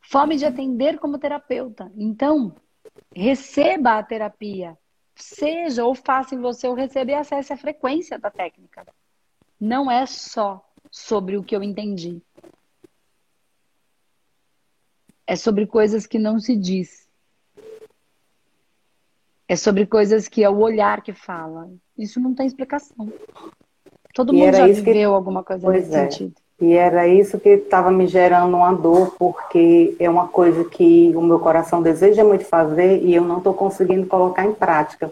Fome 0.00 0.36
de 0.36 0.44
atender 0.44 0.98
como 0.98 1.18
terapeuta. 1.18 1.92
Então, 1.96 2.52
receba 3.14 3.96
a 3.96 4.02
terapia. 4.02 4.76
Seja 5.22 5.84
ou 5.84 5.94
faça 5.94 6.34
em 6.34 6.40
você 6.40 6.66
ou 6.66 6.74
receba 6.74 7.12
e 7.12 7.14
acesse 7.14 7.52
a 7.52 7.56
frequência 7.56 8.18
da 8.18 8.28
técnica. 8.28 8.84
Não 9.58 9.88
é 9.88 10.04
só 10.04 10.68
sobre 10.90 11.36
o 11.36 11.44
que 11.44 11.54
eu 11.54 11.62
entendi. 11.62 12.20
É 15.24 15.36
sobre 15.36 15.64
coisas 15.64 16.08
que 16.08 16.18
não 16.18 16.40
se 16.40 16.56
diz. 16.56 17.08
É 19.46 19.54
sobre 19.54 19.86
coisas 19.86 20.26
que 20.26 20.42
é 20.42 20.50
o 20.50 20.58
olhar 20.58 21.02
que 21.02 21.12
fala. 21.12 21.70
Isso 21.96 22.18
não 22.18 22.34
tem 22.34 22.46
explicação. 22.46 23.12
Todo 24.12 24.34
e 24.34 24.38
mundo 24.38 24.56
já 24.56 24.66
viveu 24.66 24.82
que... 24.82 25.04
alguma 25.04 25.44
coisa 25.44 25.62
pois 25.62 25.88
nesse 25.88 25.96
é. 25.96 26.10
sentido. 26.10 26.41
E 26.62 26.74
era 26.74 27.08
isso 27.08 27.40
que 27.40 27.48
estava 27.48 27.90
me 27.90 28.06
gerando 28.06 28.56
uma 28.56 28.72
dor, 28.72 29.16
porque 29.18 29.96
é 29.98 30.08
uma 30.08 30.28
coisa 30.28 30.64
que 30.64 31.12
o 31.16 31.20
meu 31.20 31.40
coração 31.40 31.82
deseja 31.82 32.22
muito 32.22 32.44
fazer 32.44 33.02
e 33.02 33.12
eu 33.12 33.24
não 33.24 33.38
estou 33.38 33.52
conseguindo 33.52 34.06
colocar 34.06 34.46
em 34.46 34.54
prática. 34.54 35.10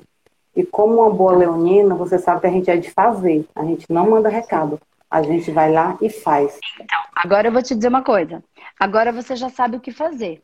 E 0.54 0.64
como 0.64 1.00
uma 1.00 1.10
boa 1.10 1.36
leonina, 1.36 1.92
você 1.96 2.20
sabe 2.20 2.42
que 2.42 2.46
a 2.46 2.50
gente 2.50 2.70
é 2.70 2.76
de 2.76 2.88
fazer, 2.92 3.44
a 3.52 3.64
gente 3.64 3.84
não 3.90 4.08
manda 4.08 4.28
recado. 4.28 4.80
A 5.10 5.22
gente 5.22 5.50
vai 5.50 5.72
lá 5.72 5.98
e 6.00 6.08
faz. 6.08 6.56
Então, 6.80 7.00
agora 7.16 7.48
eu 7.48 7.52
vou 7.52 7.62
te 7.62 7.74
dizer 7.74 7.88
uma 7.88 8.04
coisa. 8.04 8.44
Agora 8.78 9.10
você 9.10 9.34
já 9.34 9.50
sabe 9.50 9.76
o 9.76 9.80
que 9.80 9.90
fazer. 9.90 10.40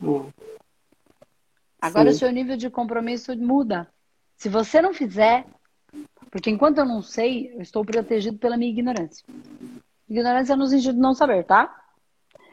Hum. 0.00 0.26
Agora 1.80 2.10
Sim. 2.10 2.14
o 2.14 2.18
seu 2.20 2.30
nível 2.30 2.56
de 2.56 2.70
compromisso 2.70 3.36
muda. 3.36 3.88
Se 4.36 4.48
você 4.48 4.80
não 4.80 4.94
fizer, 4.94 5.44
porque 6.30 6.48
enquanto 6.48 6.78
eu 6.78 6.84
não 6.84 7.02
sei, 7.02 7.52
eu 7.56 7.60
estou 7.60 7.84
protegido 7.84 8.38
pela 8.38 8.56
minha 8.56 8.70
ignorância. 8.70 9.24
Ignorância 10.12 10.54
no 10.54 10.66
sentido 10.66 10.94
de 10.94 11.00
não 11.00 11.14
saber, 11.14 11.44
tá? 11.44 11.74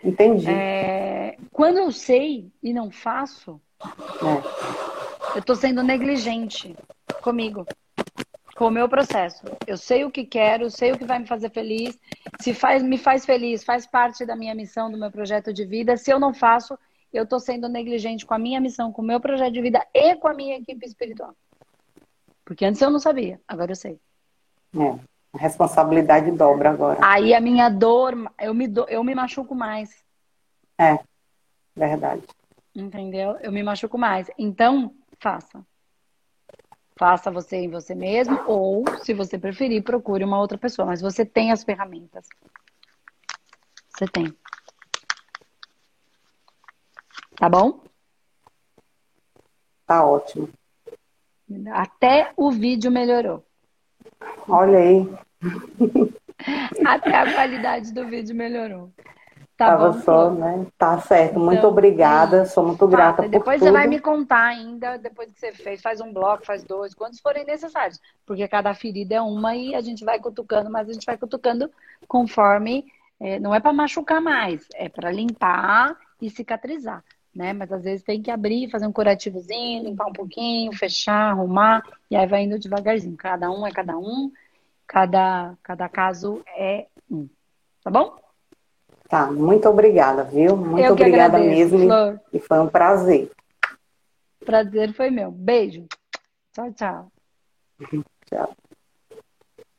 Entendi. 0.03 0.49
É, 0.49 1.37
quando 1.51 1.77
eu 1.77 1.91
sei 1.91 2.49
e 2.63 2.73
não 2.73 2.89
faço, 2.89 3.61
é. 3.83 5.35
eu 5.35 5.39
estou 5.39 5.55
sendo 5.55 5.83
negligente 5.83 6.73
comigo, 7.21 7.65
com 8.55 8.67
o 8.67 8.71
meu 8.71 8.87
processo. 8.87 9.43
Eu 9.67 9.77
sei 9.77 10.05
o 10.05 10.11
que 10.11 10.23
quero, 10.23 10.71
sei 10.71 10.93
o 10.93 10.97
que 10.97 11.03
vai 11.03 11.19
me 11.19 11.27
fazer 11.27 11.49
feliz. 11.49 11.99
Se 12.39 12.53
faz, 12.53 12.81
me 12.81 12.97
faz 12.97 13.25
feliz, 13.25 13.63
faz 13.63 13.85
parte 13.85 14.25
da 14.25 14.37
minha 14.37 14.55
missão, 14.55 14.89
do 14.89 14.97
meu 14.97 15.11
projeto 15.11 15.53
de 15.53 15.65
vida. 15.65 15.97
Se 15.97 16.11
eu 16.11 16.19
não 16.19 16.33
faço, 16.33 16.79
eu 17.11 17.23
estou 17.23 17.39
sendo 17.39 17.67
negligente 17.67 18.25
com 18.25 18.33
a 18.33 18.39
minha 18.39 18.61
missão, 18.61 18.91
com 18.91 19.01
o 19.01 19.05
meu 19.05 19.19
projeto 19.19 19.53
de 19.53 19.61
vida 19.61 19.85
e 19.93 20.15
com 20.15 20.29
a 20.29 20.33
minha 20.33 20.57
equipe 20.57 20.85
espiritual. 20.85 21.35
Porque 22.45 22.63
antes 22.63 22.81
eu 22.81 22.89
não 22.89 22.99
sabia, 22.99 23.39
agora 23.45 23.71
eu 23.71 23.75
sei. 23.75 23.99
É. 24.75 25.08
A 25.33 25.37
responsabilidade 25.37 26.31
dobra 26.31 26.71
agora. 26.71 26.99
Aí 27.03 27.33
a 27.33 27.39
minha 27.39 27.69
dor, 27.69 28.15
eu 28.39 28.53
me, 28.53 28.67
do, 28.67 28.85
eu 28.89 29.03
me 29.03 29.13
machuco 29.13 29.53
mais. 29.53 30.03
É, 30.77 30.99
verdade. 31.75 32.23
Entendeu? 32.75 33.37
Eu 33.41 33.51
me 33.51 33.61
machuco 33.61 33.97
mais. 33.97 34.29
Então, 34.37 34.93
faça. 35.19 35.63
Faça 36.97 37.31
você 37.31 37.57
em 37.57 37.69
você 37.69 37.95
mesmo, 37.95 38.41
ou, 38.45 38.83
se 39.03 39.13
você 39.13 39.37
preferir, 39.37 39.83
procure 39.83 40.23
uma 40.23 40.39
outra 40.39 40.57
pessoa. 40.57 40.85
Mas 40.85 40.99
você 40.99 41.25
tem 41.25 41.51
as 41.51 41.63
ferramentas. 41.63 42.27
Você 43.89 44.05
tem. 44.07 44.35
Tá 47.35 47.47
bom? 47.47 47.83
Tá 49.85 50.05
ótimo. 50.05 50.49
Até 51.71 52.33
o 52.35 52.51
vídeo 52.51 52.91
melhorou. 52.91 53.48
Olha 54.47 54.77
aí. 54.77 55.09
Até 56.85 57.15
a 57.15 57.33
qualidade 57.33 57.93
do 57.93 58.07
vídeo 58.07 58.35
melhorou. 58.35 58.89
Tá 59.57 59.71
Tava 59.71 59.91
bom, 59.91 60.01
só, 60.01 60.31
né? 60.31 60.65
Tá 60.77 60.99
certo. 60.99 61.37
Muito 61.37 61.59
então, 61.59 61.69
obrigada. 61.69 62.45
Sou 62.45 62.65
muito 62.65 62.87
grata 62.87 63.23
por 63.23 63.29
Depois 63.29 63.59
tudo. 63.59 63.67
você 63.67 63.71
vai 63.73 63.87
me 63.87 63.99
contar 63.99 64.45
ainda, 64.45 64.97
depois 64.97 65.31
que 65.31 65.39
você 65.39 65.51
fez. 65.51 65.81
Faz 65.81 65.99
um 65.99 66.13
bloco, 66.13 66.45
faz 66.45 66.63
dois, 66.63 66.93
quantos 66.93 67.19
forem 67.19 67.45
necessários. 67.45 67.99
Porque 68.25 68.47
cada 68.47 68.73
ferida 68.73 69.15
é 69.15 69.21
uma 69.21 69.55
e 69.55 69.75
a 69.75 69.81
gente 69.81 70.05
vai 70.05 70.17
cutucando, 70.17 70.69
mas 70.69 70.89
a 70.89 70.93
gente 70.93 71.05
vai 71.05 71.17
cutucando 71.17 71.69
conforme... 72.07 72.85
É, 73.21 73.37
não 73.37 73.53
é 73.53 73.59
para 73.59 73.73
machucar 73.73 74.21
mais, 74.21 74.65
é 74.73 74.87
para 74.87 75.11
limpar 75.11 75.93
e 76.21 76.29
cicatrizar 76.29 77.03
né? 77.39 77.53
Mas 77.53 77.71
às 77.71 77.85
vezes 77.85 78.03
tem 78.03 78.21
que 78.21 78.29
abrir, 78.29 78.69
fazer 78.69 78.85
um 78.85 78.91
curativozinho, 78.91 79.85
limpar 79.85 80.07
um 80.07 80.13
pouquinho, 80.13 80.73
fechar, 80.73 81.31
arrumar, 81.31 81.81
e 82.11 82.15
aí 82.17 82.27
vai 82.27 82.43
indo 82.43 82.59
devagarzinho. 82.59 83.15
Cada 83.15 83.49
um 83.49 83.65
é 83.65 83.71
cada 83.71 83.97
um, 83.97 84.29
cada, 84.85 85.55
cada 85.63 85.87
caso 85.87 86.43
é 86.57 86.87
um. 87.09 87.29
Tá 87.81 87.89
bom? 87.89 88.19
Tá, 89.07 89.31
muito 89.31 89.69
obrigada, 89.69 90.25
viu? 90.25 90.57
Muito 90.57 90.85
Eu 90.85 90.91
obrigada 90.91 91.37
agradeço, 91.37 91.77
mesmo. 91.77 91.87
Flor. 91.87 92.19
E 92.33 92.39
foi 92.39 92.59
um 92.59 92.67
prazer. 92.67 93.31
Prazer 94.45 94.93
foi 94.93 95.09
meu. 95.09 95.31
Beijo. 95.31 95.87
Tchau, 96.51 96.73
tchau. 96.73 97.11
tchau. 98.29 98.53